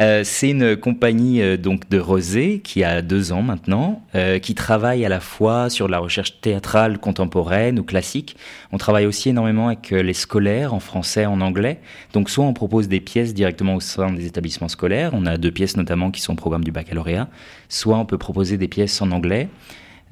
Euh, 0.00 0.22
C'est 0.24 0.50
une 0.50 0.76
compagnie 0.76 1.40
euh, 1.40 1.56
donc 1.56 1.88
de 1.88 1.98
Rosé 1.98 2.60
qui 2.62 2.84
a 2.84 3.00
deux 3.02 3.32
ans 3.32 3.42
maintenant, 3.42 4.02
qui 4.42 4.54
travaille 4.54 5.04
à 5.04 5.08
la 5.08 5.20
fois 5.20 5.70
sur 5.70 5.88
la 5.88 5.98
recherche 5.98 6.40
théâtrale 6.40 6.98
contemporaine 6.98 7.78
ou 7.78 7.82
classique. 7.82 8.36
On 8.72 8.78
travaille 8.78 9.06
aussi 9.06 9.30
énormément 9.30 9.68
avec 9.68 9.90
les 9.90 10.12
scolaires 10.12 10.74
en 10.74 10.80
français, 10.80 11.26
en 11.26 11.40
anglais. 11.40 11.80
Donc 12.12 12.30
soit 12.30 12.44
on 12.44 12.52
propose 12.52 12.88
des 12.88 13.00
pièces 13.00 13.34
directement 13.34 13.74
au 13.74 13.80
sein 13.80 14.12
des 14.12 14.26
établissements 14.26 14.68
scolaires. 14.68 15.10
On 15.14 15.26
a 15.26 15.36
deux 15.36 15.50
pièces 15.50 15.76
notamment 15.76 16.10
qui 16.10 16.20
sont 16.20 16.34
au 16.34 16.36
programme 16.36 16.64
du 16.64 16.72
baccalauréat. 16.72 17.28
Soit 17.68 17.98
on 17.98 18.06
peut 18.06 18.18
proposer 18.18 18.56
des 18.56 18.68
pièces 18.68 19.00
en 19.02 19.10
anglais. 19.10 19.48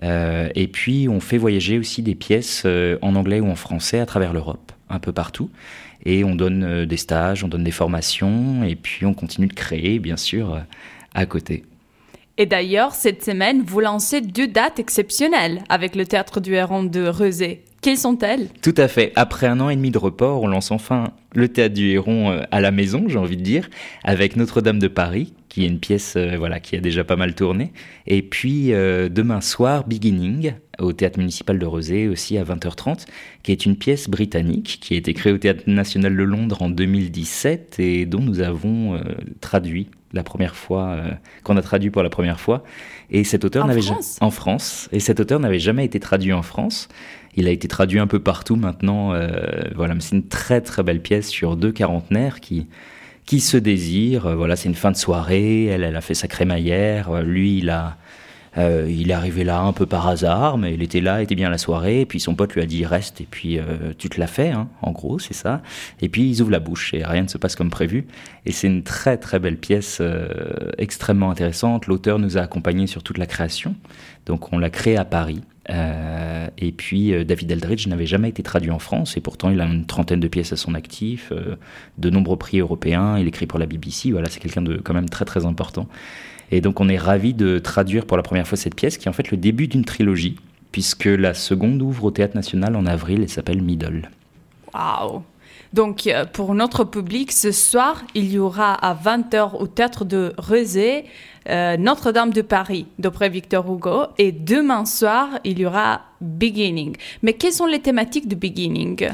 et 0.03 0.69
puis 0.73 1.09
on 1.09 1.21
fait 1.21 1.39
voyager 1.39 1.79
aussi 1.79 2.03
des 2.03 2.15
pièces 2.15 2.67
en 3.03 3.15
anglais 3.15 3.41
ou 3.41 3.49
en 3.49 3.57
français 3.57 4.01
à 4.01 4.07
travers 4.07 4.33
l'Europe, 4.33 4.73
un 4.91 4.99
peu 4.99 5.13
partout 5.13 5.51
et 6.05 6.25
on 6.25 6.35
donne 6.35 6.65
euh, 6.65 6.87
des 6.87 6.97
stages, 6.97 7.45
on 7.45 7.49
donne 7.49 7.65
des 7.65 7.71
formations 7.71 8.65
et 8.65 8.77
puis 8.77 9.07
on 9.07 9.15
continue 9.15 9.47
de 9.47 9.55
créer, 9.55 9.99
bien 9.99 10.17
sûr, 10.17 10.55
euh, 10.55 10.61
à 11.15 11.27
côté. 11.27 11.65
Et 12.39 12.47
d'ailleurs, 12.47 12.95
cette 12.95 13.25
semaine, 13.25 13.63
vous 13.65 13.81
lancez 13.81 14.21
deux 14.21 14.49
dates 14.49 14.79
exceptionnelles 14.79 15.63
avec 15.69 15.95
le 15.95 16.07
Théâtre 16.07 16.41
du 16.41 16.55
Héron 16.55 16.83
de 16.83 17.07
Rezé. 17.07 17.63
Quelles 17.83 17.99
sont-elles? 17.99 18.49
Tout 18.63 18.75
à 18.77 18.89
fait. 18.89 19.13
Après 19.17 19.47
un 19.47 19.61
an 19.61 19.69
et 19.69 19.77
demi 19.77 19.91
de 19.91 19.99
report, 19.99 20.43
on 20.43 20.47
lance 20.47 20.71
enfin 20.71 21.13
le 21.35 21.49
Théâtre 21.49 21.75
du 21.75 21.91
Héron 21.91 22.31
euh, 22.31 22.43
à 22.51 22.61
la 22.61 22.71
maison, 22.71 23.05
j'ai 23.09 23.19
envie 23.19 23.37
de 23.37 23.43
dire, 23.43 23.69
avec 24.05 24.37
Notre-Dame 24.37 24.79
de 24.79 24.89
Paris, 24.89 25.35
qui 25.53 25.65
est 25.65 25.69
une 25.69 25.79
pièce 25.79 26.17
voilà, 26.17 26.61
qui 26.61 26.77
a 26.77 26.81
déjà 26.81 27.05
pas 27.05 27.17
mal 27.17 27.35
tourné. 27.35 27.73
Et 28.07 28.23
puis 28.23 28.69
demain 28.69 29.43
soir, 29.43 29.87
Beginning, 29.87 30.55
au 30.79 30.93
Théâtre 30.93 31.19
municipal 31.19 31.59
de 31.59 31.67
Rezé, 31.67 32.09
aussi 32.09 32.39
à 32.39 32.45
20h30, 32.45 33.07
qui 33.43 33.53
est 33.53 33.67
une 33.67 33.77
pièce 33.77 34.09
britannique 34.09 34.79
qui 34.81 34.95
a 34.95 34.97
été 34.97 35.15
créée 35.15 35.33
au 35.33 35.39
Théâtre 35.39 35.65
national 35.67 36.17
de 36.17 36.23
Londres 36.23 36.63
en 36.63 36.71
2017 36.71 37.77
et 37.79 38.07
dont 38.07 38.21
nous 38.21 38.41
avons 38.41 38.95
euh, 38.95 39.01
traduit 39.41 39.89
la 40.13 40.23
première 40.23 40.57
fois, 40.57 40.89
euh, 40.89 41.11
qu'on 41.43 41.57
a 41.57 41.63
traduit 41.63 41.91
pour 41.91 42.03
la 42.03 42.11
première 42.11 42.39
fois. 42.39 42.65
Et 43.11 43.25
cet 43.25 43.45
auteur 43.45 43.67
n'avait 43.67 43.81
jamais 43.81 44.01
en 44.21 44.31
France. 44.31 44.89
Et 44.93 45.01
cet 45.01 45.21
auteur 45.21 45.41
n'avait 45.41 45.59
jamais 45.59 45.85
été 45.85 46.01
traduit 46.01 46.33
en 46.33 46.43
France. 46.43 46.89
Il 47.35 47.49
a 47.49 47.51
été 47.51 47.67
traduit 47.67 47.99
un 47.99 48.07
peu 48.07 48.19
partout 48.19 48.57
maintenant. 48.57 49.15
Euh, 49.15 49.31
voilà, 49.75 49.95
mais 49.95 50.01
c'est 50.01 50.17
une 50.17 50.29
très 50.29 50.61
très 50.61 50.83
belle 50.83 51.01
pièce 51.01 51.29
sur 51.29 51.57
deux 51.57 51.73
quarantenaires 51.73 52.41
qui 52.41 52.67
qui 53.27 53.41
se 53.41 53.57
désirent. 53.57 54.37
Voilà, 54.37 54.57
c'est 54.57 54.69
une 54.69 54.75
fin 54.75 54.91
de 54.91 54.97
soirée. 54.97 55.67
Elle, 55.67 55.85
elle 55.85 55.97
a 55.97 56.01
fait 56.01 56.15
sa 56.15 56.29
crémaillère. 56.29 57.23
Lui, 57.23 57.59
il 57.59 57.71
a 57.71 57.97
euh, 58.59 58.87
il 58.89 59.11
est 59.11 59.15
arrivé 59.15 59.45
là 59.45 59.61
un 59.61 59.73
peu 59.73 59.87
par 59.87 60.07
hasard, 60.09 60.59
mais 60.59 60.75
il 60.75 60.83
était 60.83 61.01
là, 61.01 61.23
était 61.23 61.35
bien 61.35 61.49
la 61.49 61.59
soirée, 61.59 62.03
et 62.03 62.07
puis 62.07 62.21
son 62.21 62.35
pote 62.35 62.55
lui 62.55 62.63
a 62.63 62.67
dit 62.67 62.85
reste, 62.85 63.21
et 63.21 63.27
puis 63.31 63.59
euh, 63.59 63.95
tu 63.97 64.09
te 64.11 64.21
l'as 64.21 64.27
fait, 64.27 64.51
hein, 64.51 64.69
en 64.83 64.93
gros, 64.93 65.19
c'est 65.19 65.35
ça. 65.35 65.63
Et 66.01 66.09
puis 66.09 66.29
ils 66.29 66.43
ouvrent 66.43 66.51
la 66.51 66.61
bouche, 66.61 66.93
et 66.93 67.05
rien 67.05 67.23
ne 67.23 67.29
se 67.29 67.39
passe 67.39 67.57
comme 67.57 67.71
prévu. 67.71 68.07
Et 68.45 68.53
c'est 68.53 68.67
une 68.67 68.83
très 68.83 69.17
très 69.17 69.39
belle 69.39 69.57
pièce, 69.57 69.99
euh, 70.01 70.29
extrêmement 70.77 71.31
intéressante. 71.31 71.87
L'auteur 71.87 72.19
nous 72.19 72.37
a 72.37 72.43
accompagnés 72.43 72.87
sur 72.87 73.03
toute 73.03 73.19
la 73.19 73.27
création, 73.27 73.75
donc 74.27 74.53
on 74.53 74.59
l'a 74.59 74.71
créé 74.71 74.97
à 74.99 75.05
Paris. 75.05 75.41
Et 75.69 76.73
puis 76.73 77.13
David 77.25 77.51
Eldridge 77.51 77.87
n'avait 77.87 78.07
jamais 78.07 78.29
été 78.29 78.43
traduit 78.43 78.71
en 78.71 78.79
France, 78.79 79.17
et 79.17 79.21
pourtant 79.21 79.51
il 79.51 79.61
a 79.61 79.65
une 79.65 79.87
trentaine 79.87 80.21
de 80.21 80.29
pièces 80.29 80.53
à 80.53 80.57
son 80.57 80.75
actif, 80.75 81.33
de 81.99 82.11
nombreux 82.11 82.37
prix 82.37 82.61
européens, 82.61 83.19
il 83.19 83.29
écrit 83.29 83.47
pour 83.47 83.59
la 83.59 83.67
BBC, 83.67 84.11
voilà, 84.11 84.29
c'est 84.29 84.41
quelqu'un 84.41 84.63
de 84.63 84.77
quand 84.77 84.95
même 84.95 85.09
très 85.09 85.25
très 85.25 85.47
important. 85.47 85.89
Et 86.51 86.61
donc 86.61 86.81
on 86.81 86.89
est 86.89 86.99
ravi 86.99 87.33
de 87.33 87.59
traduire 87.59 88.07
pour 88.07 88.17
la 88.17 88.23
première 88.23 88.47
fois 88.47 88.59
cette 88.59 88.75
pièce 88.75 88.99
qui 88.99 89.07
est 89.07 89.09
en 89.09 89.15
fait 89.15 89.31
le 89.31 89.39
début 89.39 89.69
d'une 89.69 89.85
trilogie, 89.85 90.37
puisque 90.71 91.07
la 91.07 91.35
seconde 91.35 91.81
ouvre 91.81 92.05
au 92.05 92.11
Théâtre 92.11 92.37
National 92.37 92.77
en 92.77 92.87
avril 92.87 93.23
et 93.23 93.29
s'appelle 93.29 93.63
Middle. 93.63 94.11
Waouh 94.75 95.23
donc, 95.73 96.07
euh, 96.07 96.27
pour 96.27 96.55
notre 96.55 96.85
public, 96.85 97.33
ce 97.33 97.51
soir, 97.51 98.03
il 98.15 98.31
y 98.31 98.39
aura 98.39 98.75
à 98.75 98.95
20h 98.95 99.57
au 99.57 99.67
théâtre 99.67 100.05
de 100.05 100.35
Rezé 100.37 101.07
euh, 101.49 101.77
Notre-Dame 101.77 102.31
de 102.31 102.43
Paris, 102.43 102.87
d'après 102.99 103.29
Victor 103.29 103.71
Hugo. 103.73 104.07
Et 104.19 104.33
demain 104.33 104.85
soir, 104.85 105.29
il 105.45 105.59
y 105.59 105.67
aura 105.67 106.03
Beginning. 106.21 106.97
Mais 107.23 107.33
quelles 107.35 107.53
sont 107.53 107.67
les 107.67 107.81
thématiques 107.81 108.29
de 108.29 108.35
Beginning? 108.35 109.09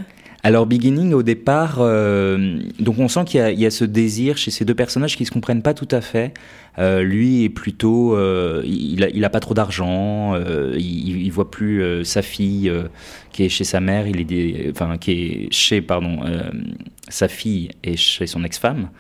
Alors 0.45 0.67
Beginning 0.67 1.15
au 1.15 1.25
départ, 1.25 1.79
euh, 1.81 2.61
donc 2.79 3.01
on 3.01 3.09
sent 3.09 3.25
qu'il 3.25 3.41
y, 3.59 3.67
a 3.67 3.71
ce 3.71 3.85
désir 3.85 4.37
chez 4.37 4.53
ces 4.53 4.65
deux 4.65 4.75
personnages 4.75 5.17
qui 5.17 5.25
se 5.25 5.33
comprennent 5.33 5.63
pas 5.63 5.75
tout 5.75 5.89
à 5.91 6.01
fait. 6.01 6.33
Euh, 6.79 7.03
lui 7.03 7.43
est 7.43 7.49
plutôt, 7.49 8.17
il, 8.63 9.25
a, 9.25 9.31
pas 9.31 9.41
trop 9.41 9.55
d'argent, 9.55 10.37
il, 10.77 11.23
il, 11.27 11.31
voit 11.33 11.51
plus 11.51 12.05
sa 12.05 12.23
fille 12.23 12.73
qui 13.33 13.45
est 13.45 13.49
chez 13.49 13.65
sa 13.65 13.81
mère, 13.81 14.07
il 14.07 14.21
est, 14.21 14.25
des, 14.25 14.69
enfin 14.71 14.97
qui 14.97 15.11
est 15.11 15.49
chez 15.53 15.83
pardon 15.83 16.21
sa 17.09 17.27
fille 17.27 17.71
et 17.83 17.97
chez 17.97 18.29
son 18.29 18.45
ex-femme 18.45 18.91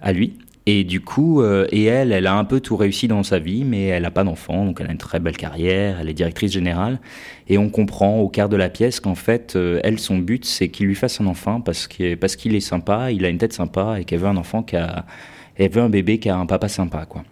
à 0.00 0.12
lui. 0.12 0.38
Et 0.66 0.84
du 0.84 1.02
coup, 1.02 1.42
euh, 1.42 1.66
et 1.72 1.84
elle, 1.84 2.10
elle 2.10 2.26
a 2.26 2.34
un 2.34 2.44
peu 2.44 2.58
tout 2.60 2.76
réussi 2.76 3.06
dans 3.06 3.22
sa 3.22 3.38
vie, 3.38 3.64
mais 3.64 3.84
elle 3.88 4.02
n'a 4.02 4.10
pas 4.10 4.24
d'enfant, 4.24 4.64
donc 4.64 4.78
elle 4.80 4.86
a 4.86 4.92
une 4.92 4.98
très 4.98 5.20
belle 5.20 5.36
carrière, 5.36 6.00
elle 6.00 6.08
est 6.08 6.14
directrice 6.14 6.52
générale. 6.52 7.00
Et 7.48 7.58
on 7.58 7.68
comprend 7.68 8.18
au 8.20 8.30
quart 8.30 8.48
de 8.48 8.56
la 8.56 8.70
pièce 8.70 8.98
qu'en 8.98 9.14
fait, 9.14 9.56
euh, 9.56 9.80
elle, 9.84 9.98
son 9.98 10.16
but, 10.16 10.46
c'est 10.46 10.70
qu'il 10.70 10.86
lui 10.86 10.94
fasse 10.94 11.20
un 11.20 11.26
enfant 11.26 11.60
parce 11.60 11.86
qu'il 11.86 12.16
parce 12.16 12.36
qu'il 12.36 12.54
est 12.54 12.60
sympa, 12.60 13.10
il 13.12 13.26
a 13.26 13.28
une 13.28 13.38
tête 13.38 13.52
sympa 13.52 14.00
et 14.00 14.04
qu'elle 14.04 14.20
veut 14.20 14.28
un 14.28 14.38
enfant 14.38 14.62
qui 14.62 14.76
a, 14.76 15.04
elle 15.56 15.70
veut 15.70 15.82
un 15.82 15.90
bébé 15.90 16.18
qui 16.18 16.30
a 16.30 16.36
un 16.36 16.46
papa 16.46 16.68
sympa, 16.68 17.04
quoi. 17.06 17.24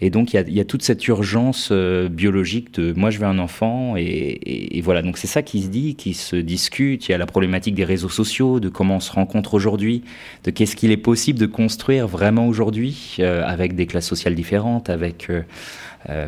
Et 0.00 0.10
donc 0.10 0.34
il 0.34 0.54
y 0.54 0.60
a, 0.60 0.64
toute 0.64 0.82
cette 0.82 1.06
urgence 1.08 1.70
euh, 1.72 2.08
biologique 2.10 2.74
de 2.74 2.92
moi 2.92 3.08
je 3.08 3.18
veux 3.18 3.24
un 3.24 3.38
enfant 3.38 3.94
et, 3.96 4.80
voilà 4.84 5.00
donc 5.00 5.16
c'est 5.16 5.26
ça 5.26 5.42
qui 5.42 5.62
se 5.62 5.68
dit, 5.68 5.94
qui 5.94 6.12
se 6.12 6.36
discute. 6.36 7.08
Il 7.08 7.12
y 7.12 7.14
a 7.14 7.18
la 7.18 7.26
problématique 7.26 7.74
des 7.74 7.84
réseaux 7.84 8.10
sociaux, 8.10 8.60
de 8.60 8.68
comment 8.68 8.96
on 8.96 9.00
se 9.00 9.10
rencontre 9.10 9.54
aujourd'hui, 9.54 10.02
de 10.44 10.50
qu'est-ce 10.50 10.76
qu'il 10.76 10.90
est 10.90 10.98
possible 10.98 11.38
de 11.38 11.46
construire 11.46 12.06
vraiment 12.08 12.46
aujourd'hui 12.46 13.16
euh, 13.20 13.42
avec 13.46 13.74
des 13.74 13.86
classes 13.86 14.06
sociales 14.06 14.34
différentes, 14.34 14.90
avec 14.90 15.30
euh 15.30 15.42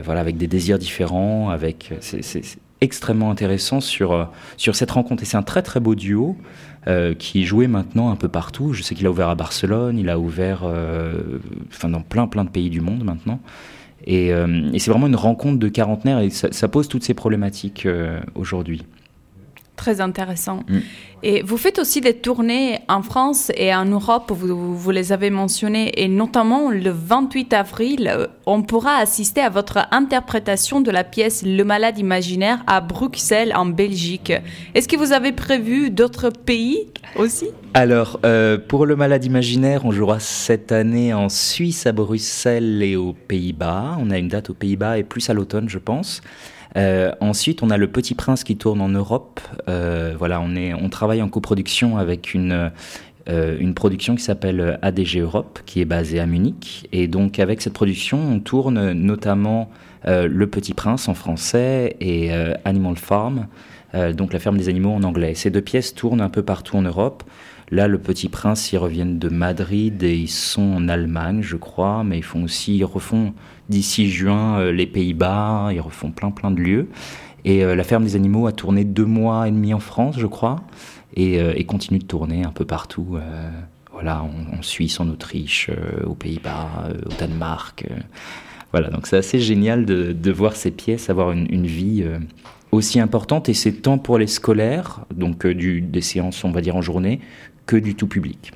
voilà 0.03 0.21
avec 0.21 0.37
des 0.39 0.49
désirs 0.49 0.79
différents, 0.79 1.51
avec 1.51 1.93
c'est 2.01 2.43
extrêmement 2.81 3.31
intéressant 3.31 3.81
sur 3.81 4.29
sur 4.57 4.75
cette 4.75 4.91
rencontre 4.91 5.23
et 5.23 5.27
c'est 5.27 5.37
un 5.37 5.45
très 5.45 5.63
très 5.63 5.79
beau 5.79 5.95
duo. 5.95 6.37
Euh, 6.89 7.13
qui 7.13 7.45
jouait 7.45 7.67
maintenant 7.67 8.11
un 8.11 8.17
peu 8.17 8.29
partout. 8.29 8.73
Je 8.73 8.83
sais 8.83 8.95
qu'il 8.95 9.07
a 9.07 9.11
ouvert 9.11 9.29
à 9.29 9.35
Barcelone, 9.35 9.99
il 9.99 10.09
a 10.09 10.19
ouvert 10.19 10.63
euh, 10.65 11.39
dans 11.83 12.01
plein 12.01 12.27
plein 12.27 12.45
de 12.45 12.49
pays 12.49 12.71
du 12.71 12.81
monde 12.81 13.05
maintenant. 13.05 13.41
Et, 14.07 14.33
euh, 14.33 14.71
c'est 14.79 14.91
vraiment 14.91 15.07
une 15.07 15.17
rencontre 15.17 15.59
de 15.59 15.69
quarantenaires 15.69 16.21
et 16.21 16.31
ça, 16.31 16.69
pose 16.69 16.89
toutes 16.89 17.05
ces 17.05 17.13
problématiques 17.13 17.87
aujourd'hui. 18.35 18.87
Très 19.79 20.01
intéressant. 20.01 20.65
Mm. 20.69 20.79
Et 21.23 21.43
vous 21.43 21.57
faites 21.57 21.79
aussi 21.79 22.01
des 22.01 22.15
tournées 22.15 22.81
en 22.89 23.03
France 23.03 23.51
et 23.57 23.73
en 23.73 23.85
Europe, 23.85 24.33
vous, 24.35 24.77
vous, 24.77 24.91
les 24.91 25.13
avez 25.13 25.31
mentionnées, 25.31 26.03
et 26.03 26.09
notamment 26.09 26.71
le 26.71 26.91
28 26.91 27.53
avril, 27.53 28.13
euh, 28.13 28.27
on 28.47 28.63
pourra 28.63 28.97
assister 28.97 29.41
à 29.41 29.51
votre 29.51 29.79
interprétation 29.93 30.81
de 30.81 30.91
la 30.91 31.05
pièce 31.05 31.45
Le 31.45 31.63
Malade 31.63 31.99
imaginaire 31.99 32.63
à 32.67 32.81
Bruxelles, 32.81 33.53
en 33.55 33.67
Belgique. 33.67 34.33
Est-ce 34.75 34.89
que 34.89 34.97
vous 34.97 35.13
avez 35.13 35.31
prévu 35.31 35.91
d'autres 35.91 36.31
pays 36.31 36.89
aussi? 37.17 37.47
Alors, 37.75 38.19
euh, 38.25 38.59
pour 38.59 38.85
Le 38.85 38.97
Malade 38.97 39.25
imaginaire, 39.25 39.85
on 39.85 39.93
jouera 39.93 40.19
cette 40.19 40.73
année 40.73 41.15
en 41.15 41.29
Suisse, 41.29 41.87
à 41.87 41.93
Bruxelles 41.93 42.83
et 42.83 42.97
aux 42.97 43.13
Pays-Bas. 43.13 43.97
On 44.01 44.11
a 44.11 44.19
une 44.19 44.29
date 44.29 44.51
aux 44.51 44.55
Pays-Bas 44.55 44.99
et 44.99 45.05
plus 45.05 45.31
à 45.31 45.35
l'automne, 45.35 45.69
je 45.69 45.79
pense. 45.79 46.21
Euh, 46.77 47.13
ensuite, 47.21 47.63
on 47.63 47.71
a 47.71 47.77
Le 47.77 47.89
Petit 47.89 48.15
Prince 48.15 48.45
qui 48.45 48.57
tourne 48.57 48.81
en 48.81 48.89
Europe. 48.89 49.41
Euh, 49.69 50.15
voilà, 50.19 50.41
on, 50.41 50.55
est, 50.55 50.75
on 50.75 50.89
travaille 50.89 51.23
en 51.23 51.29
coproduction 51.29 51.99
avec 51.99 52.35
une, 52.35 52.71
euh, 53.29 53.57
une 53.59 53.75
production 53.75 54.15
qui 54.15 54.23
s'appelle 54.23 54.79
ADG 54.83 55.21
Europe, 55.21 55.61
qui 55.67 55.81
est 55.81 55.87
basée 55.87 56.21
à 56.21 56.27
Munich. 56.27 56.89
Et 56.93 57.09
donc, 57.09 57.39
avec 57.39 57.63
cette 57.63 57.73
production, 57.73 58.19
on 58.19 58.41
tourne 58.41 58.93
notamment 58.93 59.71
Le 60.07 60.47
Petit 60.47 60.75
Prince 60.75 61.09
en 61.09 61.15
français 61.15 61.97
et 62.01 62.31
Animal 62.65 62.97
Farm, 62.97 63.49
donc 64.17 64.33
la 64.33 64.39
ferme 64.39 64.57
des 64.57 64.69
animaux 64.69 64.93
en 64.93 65.03
anglais. 65.03 65.35
Ces 65.35 65.51
deux 65.51 65.61
pièces 65.61 65.95
tournent 65.95 66.21
un 66.21 66.31
peu 66.31 66.43
partout 66.43 66.77
en 66.77 66.83
Europe. 66.83 67.25
Là, 67.71 67.87
le 67.87 67.99
Petit 67.99 68.29
Prince, 68.29 68.73
ils 68.73 68.79
reviennent 68.79 69.19
de 69.19 69.29
Madrid 69.29 70.03
et 70.03 70.17
ils 70.17 70.31
sont 70.31 70.63
en 70.63 70.89
Allemagne, 70.89 71.43
je 71.43 71.57
crois, 71.57 72.03
mais 72.03 72.19
ils 72.19 72.25
font 72.25 72.43
aussi, 72.45 72.79
ils 72.79 72.85
refont 72.85 73.35
d'ici 73.69 74.09
juin 74.11 74.59
euh, 74.59 74.73
les 74.73 74.87
Pays-Bas, 74.87 75.69
ils 75.73 75.81
refont 75.81 76.11
plein 76.11 76.31
plein 76.31 76.51
de 76.51 76.61
lieux. 76.61 76.89
Et 77.45 77.65
euh, 77.65 77.75
la 77.75 77.85
ferme 77.85 78.05
des 78.05 78.17
animaux 78.17 78.47
a 78.47 78.53
tourné 78.53 78.85
deux 78.85 79.05
mois 79.05 79.49
et 79.49 79.51
demi 79.51 79.75
en 79.75 79.81
France, 79.81 80.17
je 80.19 80.27
crois, 80.27 80.57
et, 81.15 81.41
euh, 81.41 81.63
continue 81.65 81.99
de 81.99 82.07
tourner 82.07 82.43
un 82.45 82.53
peu 82.53 82.65
partout. 82.65 83.19
Voilà, 83.93 84.23
en, 84.23 84.63
Suisse, 84.63 85.01
en 85.01 85.09
Autriche, 85.09 85.71
aux 86.07 86.15
Pays-Bas, 86.15 86.89
au 87.05 87.13
Danemark. 87.19 87.85
voilà, 88.71 88.91
donc 88.91 89.09
c'est 89.09 89.17
assez 89.17 89.41
génial 89.41 89.85
de, 89.85 90.31
voir 90.31 90.55
ces 90.55 90.71
pièces 90.71 91.11
avoir 91.11 91.33
une, 91.33 91.67
vie 91.67 92.05
aussi 92.71 93.01
importante 93.01 93.49
et 93.49 93.55
c'est 93.55 93.73
tant 93.73 93.99
pour 93.99 94.19
les 94.19 94.29
scolaires, 94.29 95.01
donc 95.13 95.47
du, 95.47 95.81
des 95.81 96.01
séances 96.01 96.45
on 96.45 96.53
va 96.53 96.61
dire 96.61 96.77
en 96.77 96.83
journée, 96.83 97.21
que 97.69 97.77
du 97.77 97.95
tout 97.95 98.09
public. 98.09 98.53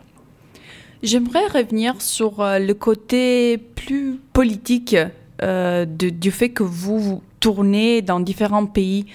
J'aimerais 1.03 1.47
revenir 1.47 2.01
sur 2.01 2.41
euh, 2.41 2.59
le 2.59 2.75
côté 2.75 3.59
plus 3.59 4.19
politique 4.33 4.97
euh, 5.43 5.85
de, 5.85 6.09
du 6.09 6.31
fait 6.31 6.51
que 6.51 6.63
vous, 6.63 6.99
vous 6.99 7.23
tournez 7.39 8.03
dans 8.03 8.21
différents 8.21 8.67
pays. 8.67 9.07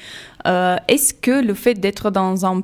Euh, 0.46 0.76
Est-ce 0.88 1.14
que 1.14 1.42
le 1.50 1.54
fait 1.54 1.74
d'être 1.74 2.12
dans 2.12 2.46
un 2.46 2.64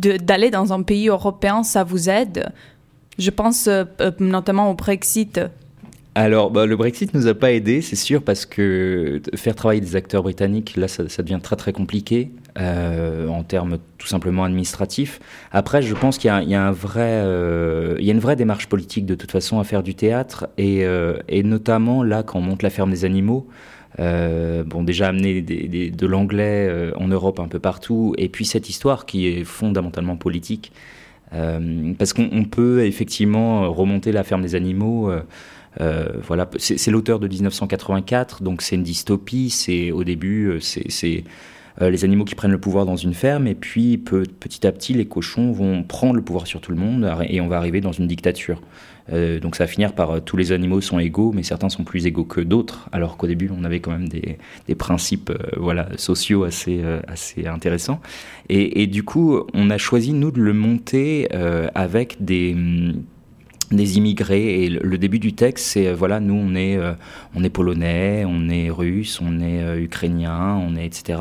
d'aller 0.00 0.50
dans 0.50 0.72
un 0.72 0.82
pays 0.82 1.08
européen, 1.08 1.64
ça 1.64 1.82
vous 1.82 2.08
aide? 2.08 2.52
Je 3.18 3.30
pense 3.30 3.66
euh, 3.66 3.84
notamment 4.20 4.70
au 4.70 4.74
Brexit. 4.74 5.40
Alors, 6.14 6.50
bah, 6.50 6.66
le 6.66 6.76
Brexit 6.76 7.14
nous 7.14 7.26
a 7.26 7.34
pas 7.34 7.52
aidé, 7.52 7.80
c'est 7.80 7.96
sûr, 7.96 8.22
parce 8.22 8.44
que 8.46 9.20
faire 9.34 9.54
travailler 9.54 9.80
des 9.80 9.96
acteurs 9.96 10.22
britanniques, 10.22 10.76
là, 10.76 10.88
ça, 10.88 11.08
ça 11.08 11.22
devient 11.22 11.40
très 11.42 11.56
très 11.56 11.72
compliqué 11.72 12.30
euh, 12.58 13.28
en 13.28 13.44
termes 13.44 13.78
tout 13.98 14.08
simplement 14.08 14.42
administratifs. 14.42 15.20
Après, 15.52 15.80
je 15.80 15.94
pense 15.94 16.18
qu'il 16.18 16.28
euh, 16.28 16.42
y 16.42 16.54
a 18.10 18.12
une 18.12 18.18
vraie 18.18 18.36
démarche 18.36 18.66
politique 18.66 19.06
de 19.06 19.14
toute 19.14 19.30
façon 19.30 19.60
à 19.60 19.64
faire 19.64 19.84
du 19.84 19.94
théâtre, 19.94 20.48
et, 20.58 20.84
euh, 20.84 21.18
notamment 21.44 22.02
là, 22.02 22.24
quand 22.24 22.40
on 22.40 22.42
monte 22.42 22.64
la 22.64 22.70
ferme 22.70 22.90
des 22.90 23.04
animaux. 23.04 23.46
Bon, 23.98 24.82
déjà 24.82 25.08
amener 25.08 25.40
de 25.40 26.06
l'anglais 26.06 26.92
en 26.96 27.06
Europe 27.08 27.38
un 27.38 27.48
peu 27.48 27.60
partout, 27.60 28.14
et 28.18 28.28
puis 28.28 28.44
cette 28.44 28.68
histoire 28.68 29.06
qui 29.06 29.28
est 29.28 29.44
fondamentalement 29.44 30.16
politique, 30.16 30.72
parce 31.30 32.12
qu'on 32.12 32.44
peut 32.44 32.84
effectivement 32.84 33.72
remonter 33.72 34.10
la 34.12 34.24
ferme 34.24 34.42
des 34.42 34.54
animaux. 34.54 35.12
Voilà, 35.78 36.48
c'est 36.58 36.90
l'auteur 36.90 37.18
de 37.20 37.28
1984, 37.28 38.42
donc 38.42 38.62
c'est 38.62 38.76
une 38.76 38.84
dystopie. 38.84 39.50
C'est 39.50 39.90
au 39.90 40.04
début, 40.04 40.58
c'est 40.60 41.24
les 41.80 42.04
animaux 42.04 42.24
qui 42.24 42.34
prennent 42.34 42.50
le 42.50 42.60
pouvoir 42.60 42.86
dans 42.86 42.96
une 42.96 43.14
ferme, 43.14 43.46
et 43.46 43.54
puis 43.54 43.98
petit 43.98 44.66
à 44.66 44.72
petit, 44.72 44.94
les 44.94 45.06
cochons 45.06 45.52
vont 45.52 45.82
prendre 45.82 46.14
le 46.14 46.22
pouvoir 46.22 46.46
sur 46.46 46.60
tout 46.60 46.72
le 46.72 46.78
monde, 46.78 47.08
et 47.28 47.40
on 47.40 47.48
va 47.48 47.56
arriver 47.56 47.80
dans 47.80 47.92
une 47.92 48.06
dictature. 48.06 48.60
Euh, 49.10 49.40
donc 49.40 49.56
ça 49.56 49.64
va 49.64 49.68
finir 49.68 49.94
par 49.94 50.10
euh, 50.10 50.20
tous 50.20 50.36
les 50.36 50.52
animaux 50.52 50.80
sont 50.80 50.98
égaux, 50.98 51.32
mais 51.32 51.42
certains 51.42 51.70
sont 51.70 51.84
plus 51.84 52.06
égaux 52.06 52.24
que 52.24 52.40
d'autres, 52.40 52.88
alors 52.92 53.16
qu'au 53.16 53.26
début 53.26 53.50
on 53.56 53.64
avait 53.64 53.80
quand 53.80 53.90
même 53.90 54.08
des, 54.08 54.38
des 54.66 54.74
principes 54.74 55.30
euh, 55.30 55.38
voilà, 55.56 55.88
sociaux 55.96 56.44
assez, 56.44 56.80
euh, 56.82 57.00
assez 57.08 57.46
intéressants. 57.46 58.00
Et, 58.50 58.86
du 58.86 59.02
coup, 59.02 59.42
on 59.52 59.68
a 59.68 59.76
choisi, 59.76 60.14
nous, 60.14 60.30
de 60.30 60.40
le 60.40 60.54
monter 60.54 61.28
euh, 61.34 61.68
avec 61.74 62.16
des 62.20 62.56
des 63.70 63.98
immigrés. 63.98 64.64
Et 64.64 64.68
le 64.68 64.98
début 64.98 65.18
du 65.18 65.32
texte 65.32 65.66
c'est 65.66 65.92
voilà 65.92 66.20
nous 66.20 66.34
on 66.34 66.54
est 66.54 66.76
euh, 66.76 66.92
on 67.34 67.44
est 67.44 67.50
polonais 67.50 68.24
on 68.26 68.48
est 68.48 68.70
russe 68.70 69.20
on 69.22 69.40
est 69.40 69.62
euh, 69.62 69.80
ukrainien 69.80 70.56
on 70.56 70.76
est 70.76 70.86
etc 70.86 71.20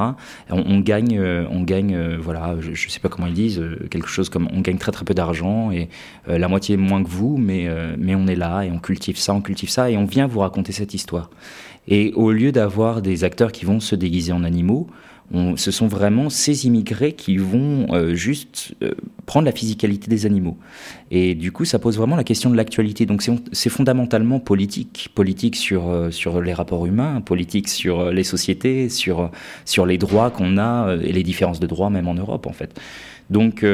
on, 0.50 0.64
on 0.66 0.80
gagne 0.80 1.18
euh, 1.20 1.46
on 1.50 1.62
gagne 1.64 2.18
voilà 2.18 2.56
je, 2.60 2.74
je 2.74 2.90
sais 2.90 3.00
pas 3.00 3.10
comment 3.10 3.28
ils 3.28 3.34
disent 3.34 3.62
quelque 3.90 4.08
chose 4.08 4.30
comme 4.30 4.48
on 4.54 4.62
gagne 4.62 4.78
très 4.78 4.92
très 4.92 5.06
peu 5.06 5.14
d'argent 5.14 5.72
et 5.72 5.90
la 6.28 6.48
moitié 6.48 6.78
moins 6.78 7.04
que 7.04 7.10
vous 7.10 7.38
mais 7.38 7.68
mais 7.98 8.16
on 8.16 8.28
est 8.28 8.36
là 8.36 8.64
et 8.64 8.72
on 8.72 8.80
cultive 8.80 9.18
ça 9.18 9.34
on 9.34 9.42
cultive 9.42 9.70
ça 9.70 9.90
et 9.90 9.98
on 9.98 10.06
vient 10.06 10.28
vous 10.28 10.40
raconter 10.40 10.72
cette 10.72 10.94
histoire. 10.94 11.30
Et 11.88 12.12
au 12.16 12.32
lieu 12.32 12.52
d'avoir 12.52 13.02
des 13.02 13.24
acteurs 13.24 13.52
qui 13.52 13.64
vont 13.66 13.80
se 13.80 13.96
déguiser 13.96 14.34
en 14.34 14.44
animaux 14.44 14.88
ce 15.56 15.72
sont 15.72 15.88
vraiment 15.88 16.30
ces 16.30 16.68
immigrés 16.68 17.12
qui 17.12 17.38
vont 17.38 17.88
euh, 17.94 18.16
juste 18.16 18.74
euh, 18.82 18.94
prendre 19.26 19.46
la 19.46 19.52
physicalité 19.52 20.08
des 20.08 20.26
animaux. 20.26 20.58
Et 21.12 21.36
du 21.36 21.52
coup, 21.52 21.66
ça 21.66 21.80
pose 21.80 21.98
vraiment 21.98 22.16
la 22.16 22.24
question 22.24 22.50
de 22.50 22.56
l'actualité. 22.56 23.06
Donc 23.06 23.24
c'est 23.52 23.70
fondamentalement 23.70 24.40
politique, 24.40 25.10
politique 25.14 25.58
sur, 25.58 25.90
euh, 25.90 26.12
sur 26.12 26.42
les 26.42 26.54
rapports 26.54 26.86
humains, 26.86 27.20
politique 27.20 27.68
sur 27.68 28.12
les 28.12 28.24
sociétés, 28.24 28.88
sur, 28.88 29.30
sur 29.66 29.86
les 29.86 29.98
droits 29.98 30.32
qu'on 30.32 30.58
a 30.58 30.96
et 30.96 31.12
les 31.12 31.24
différences 31.24 31.60
de 31.60 31.68
droits 31.68 31.90
même 31.90 32.08
en 32.08 32.14
Europe 32.14 32.48
en 32.48 32.54
fait. 32.54 32.80
Donc 33.30 33.66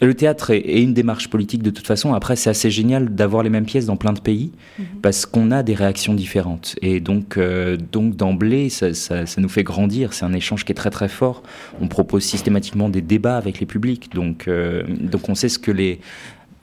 le 0.00 0.14
théâtre 0.14 0.50
est, 0.50 0.58
est, 0.58 0.82
une 0.82 0.94
démarche 0.94 1.28
politique 1.28 1.62
de 1.62 1.70
toute 1.70 1.86
façon. 1.86 2.14
Après, 2.14 2.36
c'est 2.36 2.50
assez 2.50 2.70
génial 2.70 3.14
d'avoir 3.14 3.42
les 3.42 3.50
mêmes 3.50 3.64
pièces 3.64 3.86
dans 3.86 3.96
plein 3.96 4.12
de 4.12 4.20
pays 4.20 4.50
-hmm. 4.78 4.84
parce 5.02 5.24
qu'on 5.26 5.50
a 5.50 5.62
des 5.62 5.74
réactions 5.74 6.14
différentes. 6.14 6.76
Et 6.82 7.00
donc, 7.00 7.36
euh, 7.36 7.76
donc 7.92 8.16
d'emblée, 8.16 8.70
ça, 8.70 8.92
ça, 8.94 9.26
ça, 9.26 9.40
nous 9.40 9.48
fait 9.48 9.62
grandir. 9.62 10.12
C'est 10.12 10.24
un 10.24 10.32
échange 10.32 10.64
qui 10.64 10.72
est 10.72 10.74
très 10.74 10.90
très 10.90 11.08
fort. 11.08 11.42
On 11.80 11.88
propose 11.88 12.24
systématiquement 12.24 12.88
des 12.88 13.02
débats 13.02 13.36
avec 13.36 13.60
les 13.60 13.66
publics. 13.66 14.12
Donc, 14.12 14.48
euh, 14.48 14.82
donc 15.12 15.28
on 15.28 15.34
sait 15.34 15.48
ce 15.48 15.60
que 15.60 15.70
les 15.72 16.00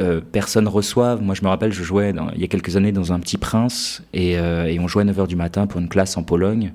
euh, 0.02 0.20
personnes 0.20 0.68
reçoivent. 0.68 1.22
Moi, 1.22 1.36
je 1.36 1.44
me 1.44 1.48
rappelle, 1.48 1.72
je 1.72 1.84
jouais 1.84 2.12
dans, 2.12 2.30
il 2.36 2.42
y 2.42 2.44
a 2.44 2.48
quelques 2.48 2.76
années 2.76 2.92
dans 2.92 3.14
un 3.14 3.20
petit 3.20 3.38
prince 3.38 4.04
et, 4.14 4.32
et 4.34 4.80
on 4.80 4.88
jouait 4.88 5.04
à 5.04 5.06
9h 5.06 5.28
du 5.28 5.36
matin 5.36 5.68
pour 5.68 5.80
une 5.80 5.90
classe 5.90 6.18
en 6.18 6.24
Pologne. 6.24 6.74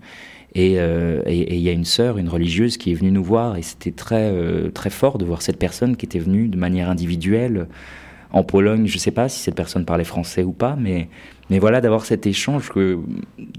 Et 0.55 0.79
euh, 0.79 1.21
il 1.27 1.43
euh, 1.43 1.57
y 1.57 1.69
a 1.69 1.73
une 1.73 1.85
sœur, 1.85 2.19
une 2.19 2.29
religieuse, 2.29 2.77
qui 2.77 2.93
est 2.93 2.95
venue 2.95 3.11
nous 3.11 3.25
voir, 3.25 3.57
et 3.57 3.63
c'était 3.63 3.91
très, 3.91 4.31
euh, 4.33 4.71
très 4.71 4.91
fort 4.91 5.19
de 5.19 5.25
voir 5.25 5.43
cette 5.43 5.59
personne 5.59 5.97
qui 5.97 6.07
était 6.07 6.19
venue 6.19 6.49
de 6.49 6.57
manière 6.57 6.89
individuelle 6.89 7.67
en 8.33 8.43
Pologne. 8.43 8.87
Je 8.87 8.95
ne 8.95 8.99
sais 8.99 9.11
pas 9.11 9.29
si 9.29 9.41
cette 9.41 9.55
personne 9.55 9.85
parlait 9.85 10.05
français 10.05 10.45
ou 10.45 10.53
pas, 10.53 10.77
mais, 10.79 11.09
mais 11.51 11.59
voilà, 11.59 11.81
d'avoir 11.81 12.07
cet 12.07 12.27
échange 12.27 12.71
que, 12.71 12.99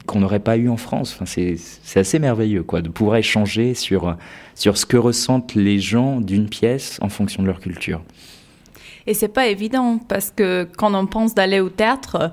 qu'on 0.07 0.19
n'aurait 0.19 0.39
pas 0.39 0.57
eu 0.57 0.69
en 0.69 0.77
France. 0.77 1.13
Enfin, 1.13 1.25
c'est, 1.25 1.55
c'est 1.57 1.99
assez 1.99 2.19
merveilleux, 2.19 2.63
quoi, 2.63 2.81
de 2.81 2.89
pouvoir 2.89 3.17
échanger 3.17 3.73
sur, 3.73 4.15
sur 4.55 4.77
ce 4.77 4.85
que 4.85 4.97
ressentent 4.97 5.55
les 5.55 5.79
gens 5.79 6.19
d'une 6.19 6.49
pièce 6.49 6.97
en 7.01 7.09
fonction 7.09 7.43
de 7.43 7.47
leur 7.47 7.59
culture. 7.59 8.01
Et 9.07 9.13
c'est 9.13 9.29
pas 9.29 9.47
évident 9.47 9.99
parce 9.99 10.31
que 10.31 10.67
quand 10.77 10.93
on 10.93 11.07
pense 11.07 11.33
d'aller 11.33 11.61
au 11.61 11.69
théâtre, 11.69 12.31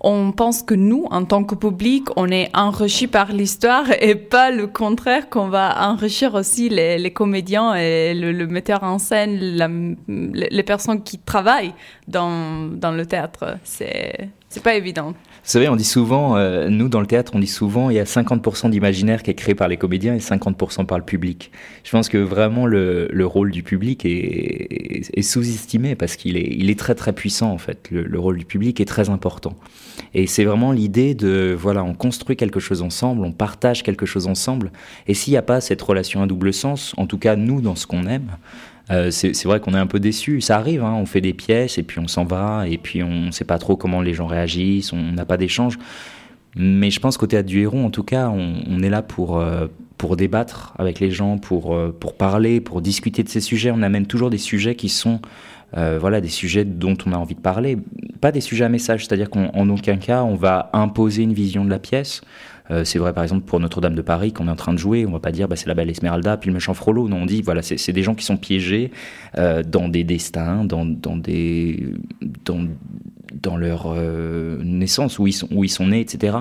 on 0.00 0.32
pense 0.32 0.62
que 0.62 0.74
nous, 0.74 1.06
en 1.10 1.24
tant 1.24 1.44
que 1.44 1.54
public, 1.54 2.08
on 2.16 2.30
est 2.30 2.50
enrichi 2.54 3.06
par 3.06 3.32
l'histoire 3.32 3.86
et 4.00 4.14
pas 4.14 4.50
le 4.50 4.66
contraire, 4.66 5.28
qu'on 5.28 5.48
va 5.48 5.88
enrichir 5.88 6.34
aussi 6.34 6.68
les, 6.68 7.12
comédiens 7.12 7.74
et 7.74 8.14
le, 8.14 8.46
metteur 8.46 8.82
en 8.82 8.98
scène, 8.98 9.96
les 10.08 10.62
personnes 10.62 11.02
qui 11.02 11.18
travaillent 11.18 11.74
dans, 12.08 12.68
dans 12.72 12.92
le 12.92 13.06
théâtre. 13.06 13.56
C'est, 13.64 14.30
c'est 14.48 14.62
pas 14.62 14.74
évident. 14.74 15.14
Vous 15.46 15.52
savez, 15.52 15.68
on 15.68 15.76
dit 15.76 15.84
souvent, 15.84 16.36
euh, 16.36 16.68
nous 16.68 16.88
dans 16.88 17.00
le 17.00 17.06
théâtre, 17.06 17.30
on 17.36 17.38
dit 17.38 17.46
souvent, 17.46 17.88
il 17.88 17.94
y 17.94 18.00
a 18.00 18.04
50% 18.04 18.68
d'imaginaire 18.68 19.22
qui 19.22 19.30
est 19.30 19.34
créé 19.34 19.54
par 19.54 19.68
les 19.68 19.76
comédiens 19.76 20.12
et 20.16 20.18
50% 20.18 20.86
par 20.86 20.98
le 20.98 21.04
public. 21.04 21.52
Je 21.84 21.92
pense 21.92 22.08
que 22.08 22.18
vraiment 22.18 22.66
le, 22.66 23.06
le 23.12 23.26
rôle 23.26 23.52
du 23.52 23.62
public 23.62 24.04
est, 24.04 25.08
est, 25.16 25.22
sous-estimé 25.22 25.94
parce 25.94 26.16
qu'il 26.16 26.36
est, 26.36 26.48
il 26.50 26.68
est 26.68 26.76
très 26.76 26.96
très 26.96 27.12
puissant 27.12 27.52
en 27.52 27.58
fait. 27.58 27.88
Le, 27.92 28.02
le 28.02 28.18
rôle 28.18 28.38
du 28.38 28.44
public 28.44 28.80
est 28.80 28.86
très 28.86 29.08
important. 29.08 29.52
Et 30.14 30.26
c'est 30.26 30.44
vraiment 30.44 30.72
l'idée 30.72 31.14
de, 31.14 31.56
voilà, 31.56 31.84
on 31.84 31.94
construit 31.94 32.36
quelque 32.36 32.58
chose 32.58 32.82
ensemble, 32.82 33.24
on 33.24 33.30
partage 33.30 33.84
quelque 33.84 34.04
chose 34.04 34.26
ensemble. 34.26 34.72
Et 35.06 35.14
s'il 35.14 35.32
n'y 35.32 35.38
a 35.38 35.42
pas 35.42 35.60
cette 35.60 35.80
relation 35.80 36.24
à 36.24 36.26
double 36.26 36.52
sens, 36.52 36.92
en 36.96 37.06
tout 37.06 37.18
cas 37.18 37.36
nous 37.36 37.60
dans 37.60 37.76
ce 37.76 37.86
qu'on 37.86 38.08
aime, 38.08 38.32
euh, 38.90 39.10
c'est 39.10 39.44
vrai 39.44 39.58
qu'on 39.60 39.74
est 39.74 39.78
un 39.78 39.86
peu 39.86 39.98
déçu. 39.98 40.40
Ça 40.40 40.56
arrive, 40.56 40.82
hein, 40.84 40.94
on 40.94 41.06
fait 41.06 41.20
des 41.20 41.32
pièces 41.32 41.78
et 41.78 41.82
puis 41.82 41.98
on 41.98 42.06
s'en 42.06 42.24
va 42.24 42.68
et 42.68 42.78
puis 42.78 43.02
on 43.02 43.26
ne 43.26 43.30
sait 43.30 43.44
pas 43.44 43.58
trop 43.58 43.76
comment 43.76 44.00
les 44.00 44.14
gens 44.14 44.26
réagissent, 44.26 44.92
on 44.92 45.12
n'a 45.12 45.24
pas 45.24 45.36
d'échange. 45.36 45.78
Mais 46.56 46.90
je 46.90 47.00
pense 47.00 47.18
qu'au 47.18 47.26
théâtre 47.26 47.48
du 47.48 47.60
Héron, 47.60 47.84
en 47.84 47.90
tout 47.90 48.02
cas, 48.02 48.30
on, 48.30 48.82
est 48.82 48.88
là 48.88 49.02
pour, 49.02 49.38
euh, 49.38 49.66
pour 49.98 50.16
débattre 50.16 50.72
avec 50.78 51.00
les 51.00 51.10
gens, 51.10 51.36
pour, 51.36 51.74
euh, 51.74 51.94
pour 51.98 52.14
parler, 52.14 52.60
pour 52.60 52.80
discuter 52.80 53.22
de 53.22 53.28
ces 53.28 53.40
sujets. 53.40 53.70
On 53.70 53.82
amène 53.82 54.06
toujours 54.06 54.30
des 54.30 54.38
sujets 54.38 54.74
qui 54.74 54.88
sont 54.88 55.20
voilà, 55.72 56.20
des 56.20 56.28
sujets 56.28 56.64
dont 56.64 56.96
on 57.06 57.12
a 57.12 57.16
envie 57.16 57.34
de 57.34 57.40
parler, 57.40 57.76
pas 58.20 58.32
des 58.32 58.40
sujets 58.40 58.64
à 58.64 58.68
message, 58.68 59.06
c'est-à-dire 59.06 59.30
qu'en 59.30 59.68
aucun 59.68 59.96
cas 59.96 60.22
on 60.22 60.34
va 60.34 60.70
imposer 60.72 61.22
une 61.22 61.34
vision 61.34 61.64
de 61.64 61.70
la 61.70 61.78
pièce. 61.78 62.22
Euh, 62.70 62.84
c'est 62.84 62.98
vrai 62.98 63.12
par 63.12 63.22
exemple 63.22 63.44
pour 63.44 63.60
Notre-Dame 63.60 63.94
de 63.94 64.02
Paris 64.02 64.32
qu'on 64.32 64.48
est 64.48 64.50
en 64.50 64.56
train 64.56 64.72
de 64.72 64.78
jouer, 64.78 65.06
on 65.06 65.12
va 65.12 65.20
pas 65.20 65.30
dire 65.30 65.46
bah, 65.46 65.56
c'est 65.56 65.68
la 65.68 65.74
belle 65.74 65.90
Esmeralda 65.90 66.36
puis 66.36 66.48
le 66.48 66.54
méchant 66.54 66.74
Frollo. 66.74 67.08
Non, 67.08 67.18
on 67.18 67.26
dit 67.26 67.42
voilà 67.42 67.62
c'est 67.62 67.92
des 67.92 68.02
gens 68.02 68.14
qui 68.14 68.24
sont 68.24 68.36
piégés 68.36 68.90
euh, 69.38 69.62
dans 69.62 69.88
des 69.88 70.04
destins, 70.04 70.64
dans, 70.64 70.84
dans 70.84 71.16
des 71.16 71.94
dans, 72.44 72.66
dans 73.32 73.56
leur 73.56 73.86
euh, 73.86 74.60
naissance 74.64 75.18
où 75.18 75.26
ils 75.26 75.32
sont 75.32 75.48
où 75.52 75.62
ils 75.62 75.68
sont 75.68 75.88
nés, 75.88 76.00
etc. 76.00 76.38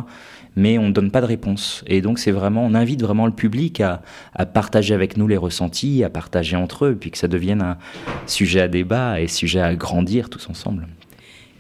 Mais 0.56 0.78
on 0.78 0.88
ne 0.88 0.94
donne 0.94 1.12
pas 1.12 1.22
de 1.22 1.26
réponse. 1.26 1.84
Et 1.88 2.02
donc 2.02 2.20
c'est 2.20 2.32
vraiment, 2.32 2.64
on 2.66 2.74
invite 2.74 3.02
vraiment 3.02 3.26
le 3.26 3.34
public 3.34 3.82
à, 3.82 4.02
à 4.34 4.46
partager 4.46 4.94
avec 4.94 5.18
nous 5.18 5.28
les 5.28 5.38
ressentis, 5.38 6.04
à 6.04 6.10
partager 6.10 6.56
entre 6.56 6.86
eux, 6.86 6.96
puis 6.96 7.12
que 7.12 7.18
ça 7.18 7.28
devienne 7.28 7.62
un 7.62 7.78
sujet 8.26 8.62
à 8.62 8.68
débat 8.68 9.20
et 9.20 9.28
sujet 9.28 9.62
à 9.62 9.76
grandir 9.76 10.30
tous 10.30 10.50
ensemble. 10.50 10.88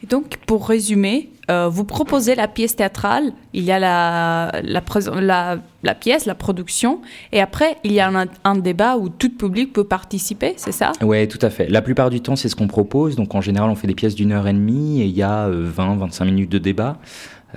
Et 0.04 0.08
donc, 0.08 0.38
pour 0.46 0.68
résumer, 0.68 1.30
euh, 1.50 1.70
vous 1.70 1.84
proposez 1.84 2.36
la 2.36 2.48
pièce 2.48 2.76
théâtrale, 2.76 3.32
il 3.54 3.64
y 3.64 3.72
a 3.72 3.80
la, 3.80 4.52
la, 4.64 5.58
la, 5.84 5.96
pièce, 5.96 6.26
la 6.26 6.36
production, 6.36 7.02
et 7.32 7.39
après, 7.39 7.78
il 7.84 7.93
y 7.93 8.00
a 8.00 8.12
un, 8.43 8.56
débat 8.56 8.98
où 8.98 9.10
tout 9.10 9.30
public 9.30 9.74
peut 9.74 9.84
participer, 9.84 10.54
c'est 10.58 10.72
ça? 10.72 10.91
Oui, 11.02 11.28
tout 11.28 11.39
à 11.41 11.50
fait. 11.50 11.68
La 11.70 11.82
plupart 11.82 12.10
du 12.10 12.22
temps, 12.22 12.36
c'est 12.36 12.50
ce 12.50 12.56
qu'on 12.56 12.68
propose. 12.68 13.16
Donc, 13.16 13.36
en 13.36 13.41
général, 13.41 13.70
on 13.70 13.76
fait 13.76 13.88
des 13.88 13.96
pièces 13.96 14.16
d'une 14.16 14.32
heure 14.32 14.48
et 14.48 14.54
demie, 14.54 15.02
et 15.02 15.06
il 15.06 15.16
y 15.16 15.24
a 15.24 15.50
20-25 15.50 16.22
euh, 16.22 16.26
minutes 16.26 16.52
de 16.52 16.60
débat. 16.60 16.98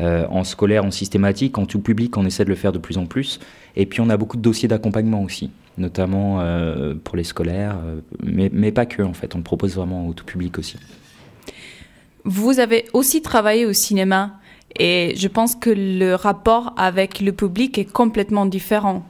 Euh, 0.01 0.27
en 0.31 0.45
scolaire, 0.45 0.85
en 0.85 0.91
systématique, 0.91 1.59
en 1.59 1.67
tout 1.67 1.81
public, 1.81 2.17
on 2.17 2.25
essaie 2.25 2.45
de 2.45 2.51
le 2.51 2.55
faire 2.55 2.73
de 2.73 2.79
plus 2.79 2.99
en 2.99 3.07
plus. 3.07 3.41
Et 3.77 3.87
puis, 3.87 4.01
on 4.01 4.11
a 4.11 4.17
beaucoup 4.17 4.37
de 4.37 4.43
dossiers 4.43 4.69
d'accompagnement 4.69 5.23
aussi, 5.23 5.51
notamment 5.77 6.43
pour 7.05 7.17
les 7.17 7.25
scolaires, 7.25 7.77
mais, 8.23 8.51
mais 8.53 8.71
pas 8.71 8.87
que, 8.87 9.03
en 9.03 9.13
fait. 9.13 9.35
On 9.35 9.39
le 9.39 9.45
propose 9.45 9.75
vraiment 9.75 10.07
au 10.07 10.13
tout 10.13 10.25
public 10.25 10.59
aussi. 10.59 10.77
Vous 12.25 12.61
avez 12.61 12.85
aussi 12.93 13.23
travaillé 13.23 13.65
au 13.65 13.73
cinéma 13.73 14.39
et 14.79 15.15
je 15.17 15.29
pense 15.29 15.55
que 15.55 15.71
le 15.71 16.15
rapport 16.15 16.75
avec 16.77 17.21
le 17.21 17.33
public 17.33 17.79
est 17.79 17.91
complètement 17.91 18.47
différent. 18.47 19.07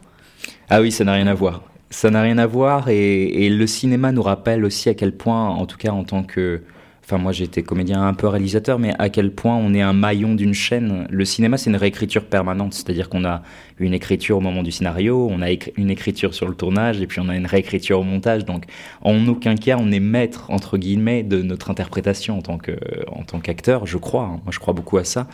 Ah 0.71 0.81
oui, 0.81 0.93
ça 0.93 1.05
n'a 1.05 1.15
rien 1.15 1.27
à 1.27 1.35
voir. 1.35 1.63
Ça 1.91 2.11
n'a 2.11 2.23
rien 2.23 2.39
à 2.39 2.47
voir 2.47 2.89
et, 2.89 3.49
le 3.49 3.67
cinéma 3.67 4.13
nous 4.13 4.23
rappelle 4.23 4.65
aussi 4.65 4.89
à 4.89 4.95
quel 4.95 5.17
point, 5.17 5.49
en 5.49 5.67
tout 5.67 5.79
cas 5.79 5.91
en 5.91 6.05
tant 6.05 6.23
que 6.23 6.63
enfin 7.09 7.17
moi 7.17 7.33
j'étais 7.33 7.63
comédien 7.63 8.07
un 8.07 8.13
peu 8.13 8.27
réalisateur, 8.27 8.79
mais 8.79 8.93
à 8.99 9.09
quel 9.09 9.33
point 9.33 9.57
on 9.57 9.73
est 9.73 9.81
un 9.81 9.95
maillon 9.95 10.35
d'une 10.35 10.53
chaîne? 10.53 11.07
Le 11.09 11.25
cinéma 11.25 11.57
c'est 11.57 11.71
une 11.71 11.77
réécriture 11.77 12.27
permanente, 12.27 12.75
c'est-à-dire 12.75 13.09
qu'on 13.09 13.25
a 13.25 13.43
une 13.79 13.95
écriture 13.95 14.37
au 14.37 14.41
moment 14.41 14.63
du 14.63 14.71
scénario, 14.71 15.27
on 15.31 15.41
a 15.41 15.49
une 15.79 15.91
écriture 15.91 16.35
sur 16.35 16.47
le 16.47 16.55
tournage 16.55 17.01
et 17.01 17.07
puis 17.07 17.21
on 17.21 17.31
a 17.31 17.37
une 17.37 17.47
réécriture 17.47 18.01
au 18.01 18.03
montage. 18.03 18.45
Donc 18.45 18.65
en 19.01 19.27
aucun 19.27 19.55
cas 19.55 19.79
on 19.81 19.91
est 19.91 20.01
maître 20.01 20.51
entre 20.51 20.77
guillemets 20.77 21.23
de 21.23 21.41
notre 21.41 21.71
interprétation 21.71 22.39
en 22.39 22.43
tant 22.43 23.41
qu'acteur, 23.41 23.87
je 23.87 23.97
crois. 23.97 24.25
Hein. 24.25 24.41
Moi 24.45 24.53
je 24.53 24.59
crois 24.59 24.75
beaucoup 24.75 24.99
à 24.99 25.05
ça. 25.05 25.29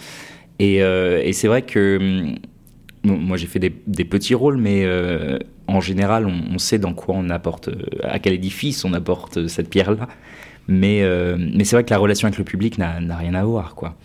Et, 0.61 0.81
euh, 0.81 1.33
c'est 1.33 1.49
vrai 1.49 1.63
que 1.63 2.37
hum, 3.05 3.19
moi 3.19 3.37
j'ai 3.37 3.49
fait 3.49 3.59
des, 3.59 4.05
petits 4.05 4.37
rôles, 4.37 4.59
mais 4.59 4.85
euh, 4.85 5.41
en 5.67 5.81
général 5.81 6.27
on, 6.27 6.55
on, 6.55 6.59
sait 6.59 6.79
dans 6.79 6.95
quoi 6.95 7.17
on 7.19 7.31
apporte, 7.31 7.69
à 8.05 8.21
quel 8.21 8.35
édifice 8.35 8.85
on 8.85 8.93
apporte 8.93 9.49
cette 9.49 9.69
pierre-là. 9.69 10.07
Mais, 10.67 11.03
euh, 11.03 11.37
mais 11.39 11.65
c'est 11.65 11.77
vrai 11.77 11.85
que 11.85 11.91
la 11.91 11.99
relation 11.99 12.27
avec 12.27 12.39
le 12.39 12.45
public 12.45 12.79
n'a 12.79 13.17
rien 13.17 13.35
à 13.35 13.45
voir, 13.45 13.75
quoi. 13.75 13.97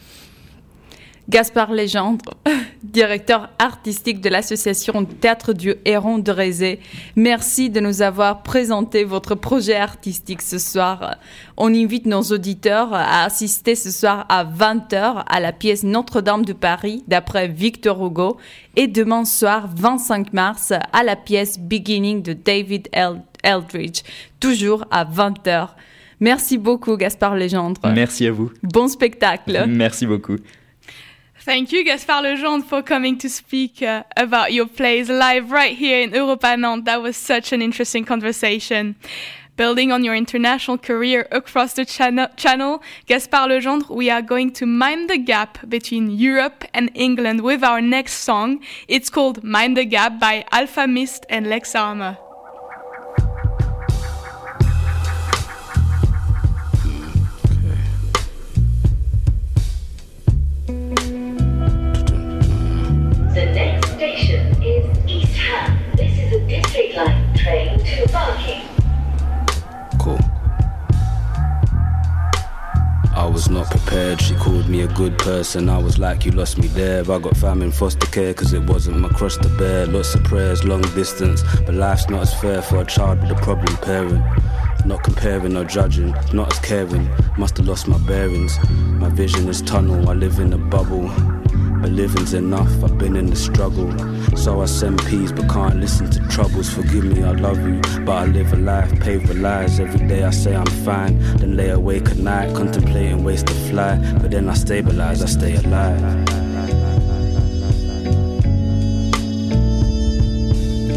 Gaspard 1.30 1.72
Légendre, 1.74 2.34
directeur 2.84 3.50
artistique 3.60 4.20
de 4.20 4.30
l'association 4.30 5.06
Théâtre 5.06 5.54
du 5.54 5.76
Héron 5.86 6.18
de 6.18 6.32
Rézé. 6.32 6.80
Merci 7.16 7.70
de 7.70 7.80
nous 7.80 8.02
avoir 8.02 8.42
présenté 8.42 9.04
votre 9.04 9.36
projet 9.36 9.76
artistique 9.76 10.42
ce 10.42 10.58
soir. 10.58 11.18
On 11.56 11.72
invite 11.72 12.08
nos 12.08 12.24
auditeurs 12.24 12.92
à 12.96 13.26
assister 13.26 13.76
ce 13.76 13.92
soir 13.92 14.26
à 14.28 14.44
20h 14.44 15.24
à 15.28 15.40
la 15.40 15.54
pièce 15.54 15.84
Notre-Dame 15.84 16.46
de 16.46 16.54
Paris 16.54 17.04
d'après 17.08 17.48
Victor 17.48 18.04
Hugo 18.04 18.38
et 18.76 18.88
demain 18.88 19.24
soir 19.24 19.70
25 19.76 20.34
mars 20.34 20.74
à 20.92 21.04
la 21.04 21.16
pièce 21.16 21.60
Beginning 21.60 22.24
de 22.24 22.34
David 22.34 22.90
Eldridge, 23.44 24.02
toujours 24.40 24.84
à 24.90 25.06
20h. 25.06 25.68
Merci 26.20 26.58
beaucoup, 26.58 26.98
Gaspard 26.98 27.36
Legendre. 27.36 27.82
Merci 27.94 28.28
à 28.28 28.32
vous. 28.32 28.52
Bon 28.62 28.88
spectacle. 28.88 29.66
Merci 29.68 30.06
beaucoup. 30.06 30.36
Thank 31.46 31.72
you, 31.72 31.84
Gaspard 31.84 32.24
Legendre, 32.24 32.66
for 32.66 32.84
coming 32.84 33.18
to 33.18 33.30
speak 33.30 33.82
uh, 33.82 34.04
about 34.18 34.52
your 34.52 34.68
plays 34.68 35.10
live 35.10 35.52
right 35.52 35.76
here 35.76 36.02
in 36.02 36.14
Europa 36.14 36.56
Nantes. 36.58 36.86
That 36.86 37.02
was 37.02 37.16
such 37.16 37.54
an 37.54 37.62
interesting 37.62 38.04
conversation. 38.04 38.96
Building 39.56 39.92
on 39.92 40.04
your 40.04 40.16
international 40.16 40.78
career 40.78 41.28
across 41.32 41.74
the 41.74 41.86
channel, 41.86 42.28
channel, 42.38 42.82
Gaspard 43.08 43.50
Legendre, 43.52 43.90
we 43.90 44.10
are 44.10 44.22
going 44.22 44.52
to 44.54 44.66
mind 44.66 45.10
the 45.10 45.18
gap 45.18 45.58
between 45.68 46.12
Europe 46.12 46.66
and 46.74 46.92
England 46.94 47.42
with 47.42 47.64
our 47.64 47.82
next 47.82 48.24
song. 48.24 48.62
It's 48.88 49.10
called 49.10 49.44
Mind 49.44 49.76
the 49.76 49.86
Gap 49.86 50.20
by 50.20 50.46
Alpha 50.52 50.88
Mist 50.88 51.26
and 51.30 51.48
Lex 51.48 51.74
Armour. 51.76 52.18
Cool. 69.98 70.20
I 73.16 73.26
was 73.26 73.50
not 73.50 73.70
prepared, 73.70 74.22
she 74.22 74.36
called 74.36 74.68
me 74.68 74.82
a 74.82 74.88
good 74.88 75.18
person. 75.18 75.70
I 75.70 75.78
was 75.78 75.98
like, 75.98 76.26
You 76.26 76.32
lost 76.32 76.58
me 76.58 76.68
there. 76.68 77.00
I 77.10 77.20
got 77.20 77.38
fam 77.38 77.62
in 77.62 77.72
foster 77.72 78.08
care, 78.08 78.34
cause 78.34 78.52
it 78.52 78.64
wasn't 78.64 79.00
my 79.00 79.10
cross 79.10 79.38
to 79.38 79.50
bear. 79.58 79.86
Lots 79.88 80.16
of 80.16 80.24
prayers, 80.26 80.66
long 80.66 80.82
distance, 80.82 81.42
but 81.66 81.76
life's 81.76 82.10
not 82.10 82.24
as 82.24 82.34
fair 82.42 82.62
for 82.62 82.82
a 82.82 82.86
child 82.86 83.22
with 83.22 83.32
a 83.32 83.36
problem 83.36 83.76
parent. 83.78 84.22
Not 84.86 85.04
comparing 85.04 85.56
or 85.56 85.64
judging, 85.64 86.12
not 86.34 86.52
as 86.52 86.60
caring. 86.60 87.10
Must 87.38 87.56
have 87.58 87.68
lost 87.68 87.88
my 87.88 87.98
bearings. 88.00 88.58
My 88.70 89.10
vision 89.10 89.48
is 89.48 89.62
tunnel, 89.62 90.10
I 90.10 90.14
live 90.14 90.40
in 90.40 90.52
a 90.52 90.58
bubble. 90.58 91.10
But 91.82 91.92
living's 91.92 92.34
enough, 92.34 92.84
I've 92.84 92.98
been 92.98 93.16
in 93.16 93.28
the 93.30 93.36
struggle. 93.36 93.90
So 94.36 94.62
I 94.62 94.66
send 94.66 95.00
peace, 95.06 95.32
but 95.32 95.50
can't 95.50 95.78
listen 95.78 96.10
to 96.12 96.20
troubles. 96.28 96.70
Forgive 96.70 97.06
me, 97.06 97.24
I 97.24 97.32
love 97.32 97.60
you, 97.66 97.80
but 98.06 98.12
I 98.12 98.26
live 98.26 98.52
a 98.52 98.58
life 98.58 99.00
paved 99.00 99.30
with 99.30 99.38
lies. 99.38 99.80
Every 99.80 100.06
day 100.08 100.24
I 100.24 100.32
say 100.32 100.56
I'm 100.56 100.66
fine, 100.84 101.18
then 101.38 101.56
lay 101.56 101.70
awake 101.70 102.10
at 102.10 102.18
night, 102.18 102.54
contemplating 102.54 103.24
ways 103.24 103.44
to 103.44 103.54
fly. 103.54 103.98
But 104.22 104.32
then 104.32 104.50
I 104.50 104.56
stabilize, 104.56 105.22
I 105.24 105.28
stay 105.28 105.56
alive. 105.56 106.02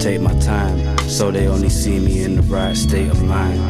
Take 0.01 0.21
my 0.21 0.37
time, 0.41 0.99
so 1.09 1.31
they 1.31 1.47
only 1.47 1.69
see 1.69 2.01
me 2.01 2.25
in 2.25 2.35
the 2.35 2.43
right 2.43 2.77
state 2.77 3.09
of 3.09 3.23
mind. 3.23 3.61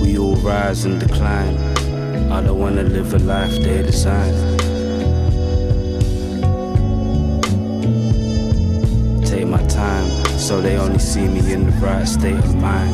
We 0.00 0.16
all 0.16 0.36
rise 0.36 0.86
and 0.86 0.98
decline. 0.98 1.73
I 2.34 2.40
don't 2.40 2.58
wanna 2.58 2.82
live 2.82 3.14
a 3.14 3.18
life 3.20 3.52
they 3.62 3.80
design. 3.82 4.34
Take 9.24 9.46
my 9.46 9.62
time, 9.68 10.08
so 10.36 10.60
they 10.60 10.76
only 10.76 10.98
see 10.98 11.28
me 11.28 11.52
in 11.52 11.66
the 11.66 11.72
right 11.80 12.04
state 12.08 12.34
of 12.34 12.56
mind. 12.56 12.92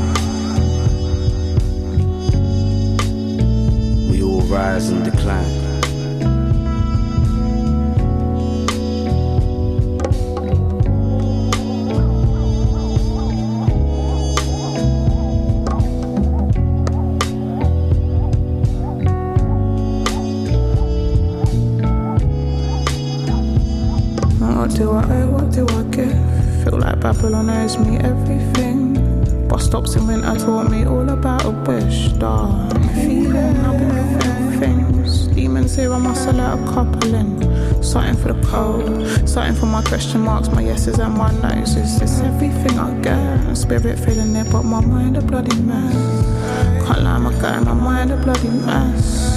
We 4.10 4.22
all 4.22 4.42
rise 4.42 4.90
and 4.90 5.02
decline. 5.02 5.59
Babylon 27.76 27.92
me 27.92 27.98
everything. 27.98 29.48
Bus 29.48 29.64
stops 29.64 29.94
in 29.94 30.06
winter 30.06 30.34
taught 30.34 30.70
me 30.70 30.84
all 30.86 31.08
about 31.08 31.44
a 31.44 31.50
wish. 31.50 32.08
Dark 32.12 32.72
feeling, 32.94 33.36
I've 33.36 33.78
been 33.78 34.20
feeling 34.20 34.60
things. 34.60 35.26
Demons 35.28 35.76
here, 35.76 35.92
I 35.92 35.98
must 35.98 36.26
let 36.26 36.58
a 36.58 36.64
couple 36.72 37.14
in. 37.14 37.82
Something 37.82 38.16
for 38.16 38.32
the 38.32 38.46
cold, 38.46 39.06
something 39.28 39.54
for 39.54 39.66
my 39.66 39.82
question 39.82 40.22
marks, 40.22 40.48
my 40.50 40.62
yeses 40.62 40.98
and 40.98 41.14
my 41.14 41.32
no's. 41.40 41.76
Is 41.76 41.98
this 41.98 42.20
everything 42.20 42.78
I 42.78 42.92
get? 43.00 43.54
Spirit 43.56 43.98
feeling 43.98 44.34
it, 44.36 44.50
but 44.50 44.62
my 44.62 44.80
mind 44.84 45.16
a 45.16 45.22
bloody 45.22 45.56
mess. 45.62 46.86
Can't 46.86 47.02
lie, 47.02 47.18
my 47.18 47.32
guy, 47.40 47.60
my 47.60 47.74
mind 47.74 48.10
a 48.10 48.16
bloody 48.16 48.48
mess 48.48 49.29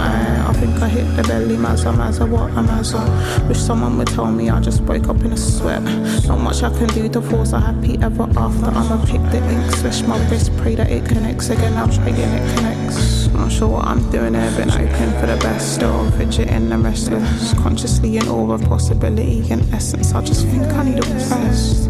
I 0.00 0.52
think 0.52 0.82
I 0.82 0.88
hit 0.88 1.16
the 1.16 1.22
belly, 1.22 1.56
mazza, 1.56 1.92
mazza, 1.94 2.28
what 2.28 2.50
a 2.50 2.62
mazza. 2.62 3.48
Wish 3.48 3.58
someone 3.58 3.98
would 3.98 4.08
tell 4.08 4.26
me 4.26 4.50
I 4.50 4.60
just 4.60 4.82
woke 4.82 5.08
up 5.08 5.20
in 5.22 5.32
a 5.32 5.36
sweat. 5.36 5.82
Not 6.26 6.38
much 6.40 6.62
I 6.62 6.70
can 6.70 6.88
do 6.88 7.08
to 7.08 7.20
force 7.20 7.52
a 7.52 7.60
happy 7.60 7.98
ever 8.02 8.24
after. 8.36 8.66
I'ma 8.66 9.04
pick 9.06 9.22
the 9.30 9.40
ink, 9.50 9.70
switch 9.76 10.02
my 10.06 10.18
wrist, 10.28 10.56
pray 10.58 10.74
that 10.74 10.90
it 10.90 11.04
connects 11.06 11.50
again. 11.50 11.74
I'm 11.76 11.90
praying 11.90 12.16
it 12.16 12.56
connects. 12.56 13.28
Not 13.28 13.52
sure 13.52 13.68
what 13.68 13.86
I'm 13.86 14.10
doing 14.10 14.34
here, 14.34 14.50
been 14.56 14.70
open 14.70 15.10
for 15.20 15.26
the 15.26 15.38
best. 15.40 15.74
Still 15.74 16.10
fidgeting 16.12 16.72
and 16.72 16.84
restless. 16.84 17.54
Consciously 17.54 18.16
in 18.16 18.28
awe 18.28 18.52
of 18.52 18.62
possibility 18.64 19.50
and 19.50 19.62
essence. 19.72 20.12
I 20.12 20.22
just 20.22 20.46
think 20.46 20.64
I 20.64 20.84
need 20.84 20.98
a 20.98 21.08
rest. 21.08 21.88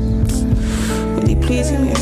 Really 1.17 1.37
pleasing 1.37 1.83
me 1.83 1.93
a 1.93 1.97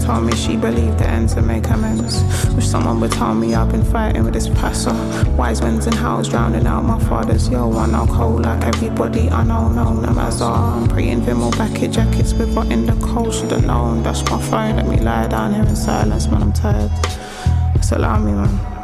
Told 0.00 0.24
me 0.24 0.36
she 0.36 0.56
believed 0.56 0.98
the 0.98 1.08
ends 1.08 1.32
and 1.32 1.46
make 1.46 1.68
amends. 1.68 2.22
Wish 2.54 2.66
someone 2.68 3.00
would 3.00 3.10
tell 3.10 3.34
me 3.34 3.54
I've 3.54 3.72
been 3.72 3.84
fighting 3.84 4.22
with 4.24 4.34
this 4.34 4.48
passer. 4.48 4.92
Wise 5.32 5.60
winds 5.60 5.86
and 5.86 5.94
howls 5.96 6.28
drowning 6.28 6.66
out 6.66 6.82
my 6.84 6.98
father's 7.08 7.48
yo. 7.48 7.70
Know 7.86 8.06
cold 8.06 8.42
like 8.42 8.62
everybody 8.64 9.28
I 9.30 9.42
know, 9.42 9.68
known 9.68 10.02
them 10.02 10.18
as 10.18 10.40
I'm 10.40 10.86
praying 10.88 11.22
Vimal 11.22 11.56
bucket 11.58 11.90
jackets 11.90 12.34
with 12.34 12.54
what 12.54 12.70
in 12.70 12.86
the 12.86 12.94
cold 13.04 13.34
should've 13.34 13.64
known. 13.66 14.02
Dash 14.04 14.22
my 14.30 14.40
phone, 14.40 14.76
let 14.76 14.86
me 14.86 14.98
lie 14.98 15.26
down 15.26 15.54
here 15.54 15.64
in 15.64 15.74
silence, 15.74 16.28
man. 16.28 16.42
I'm 16.42 16.52
tired. 16.52 16.90
So 17.82 17.96
allow 17.96 18.18
me, 18.18 18.32
man. 18.32 18.75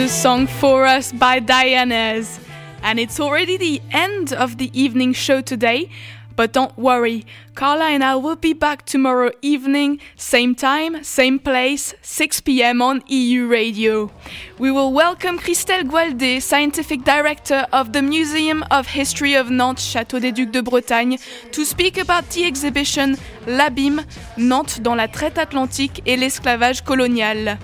The 0.00 0.08
song 0.08 0.46
For 0.46 0.86
Us 0.86 1.12
by 1.12 1.40
Diana's. 1.40 2.40
And 2.82 2.98
it's 2.98 3.20
already 3.20 3.58
the 3.58 3.82
end 3.90 4.32
of 4.32 4.56
the 4.56 4.70
evening 4.72 5.12
show 5.12 5.42
today. 5.42 5.90
But 6.36 6.54
don't 6.54 6.74
worry, 6.78 7.26
Carla 7.54 7.84
and 7.90 8.02
I 8.02 8.16
will 8.16 8.36
be 8.36 8.54
back 8.54 8.86
tomorrow 8.86 9.30
evening, 9.42 10.00
same 10.16 10.54
time, 10.54 11.04
same 11.04 11.38
place, 11.38 11.92
6 12.00 12.40
pm 12.40 12.80
on 12.80 13.02
EU 13.08 13.46
Radio. 13.46 14.10
We 14.58 14.70
will 14.70 14.90
welcome 14.90 15.38
Christelle 15.38 15.84
Gualdet, 15.84 16.40
Scientific 16.40 17.04
Director 17.04 17.66
of 17.70 17.92
the 17.92 18.00
Museum 18.00 18.64
of 18.70 18.86
History 18.86 19.34
of 19.34 19.50
Nantes, 19.50 19.84
Château 19.84 20.18
des 20.18 20.32
Ducs 20.32 20.50
de 20.50 20.62
Bretagne, 20.62 21.18
to 21.52 21.62
speak 21.66 21.98
about 21.98 22.30
the 22.30 22.46
exhibition 22.46 23.18
L'Abîme, 23.46 24.06
Nantes 24.38 24.80
dans 24.80 24.94
la 24.94 25.08
traite 25.08 25.36
atlantique 25.36 26.00
et 26.06 26.16
l'esclavage 26.16 26.80
colonial. 26.80 27.58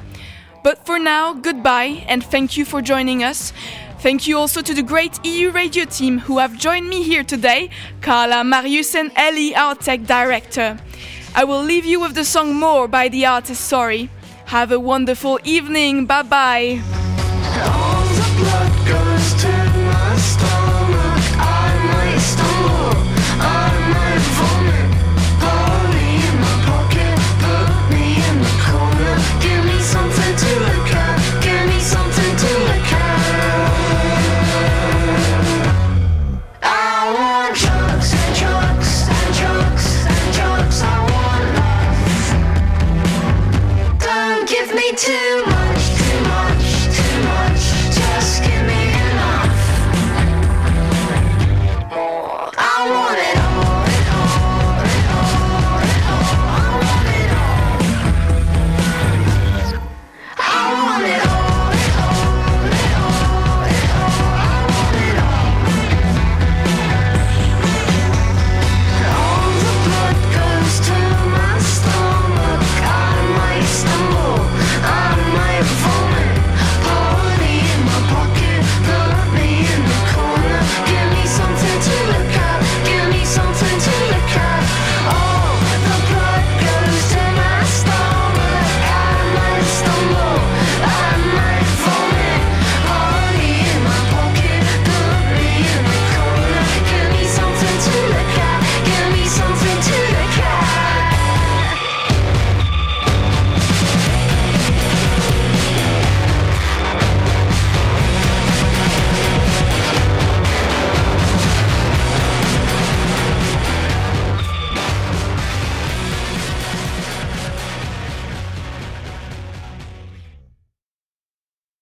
But 0.66 0.84
for 0.84 0.98
now, 0.98 1.32
goodbye 1.32 2.04
and 2.08 2.24
thank 2.24 2.56
you 2.56 2.64
for 2.64 2.82
joining 2.82 3.22
us. 3.22 3.52
Thank 4.00 4.26
you 4.26 4.36
also 4.36 4.62
to 4.62 4.74
the 4.74 4.82
great 4.82 5.24
EU 5.24 5.52
radio 5.52 5.84
team 5.84 6.18
who 6.18 6.38
have 6.38 6.58
joined 6.58 6.88
me 6.88 7.04
here 7.04 7.22
today, 7.22 7.70
Carla, 8.00 8.42
Marius, 8.42 8.96
and 8.96 9.12
Ellie, 9.14 9.54
our 9.54 9.76
tech 9.76 10.02
director. 10.06 10.76
I 11.36 11.44
will 11.44 11.62
leave 11.62 11.84
you 11.84 12.00
with 12.00 12.16
the 12.16 12.24
song 12.24 12.56
More 12.56 12.88
by 12.88 13.06
the 13.06 13.26
artist 13.26 13.60
Sorry. 13.60 14.10
Have 14.46 14.72
a 14.72 14.80
wonderful 14.80 15.38
evening. 15.44 16.04
Bye 16.04 16.22
bye. 16.22 17.05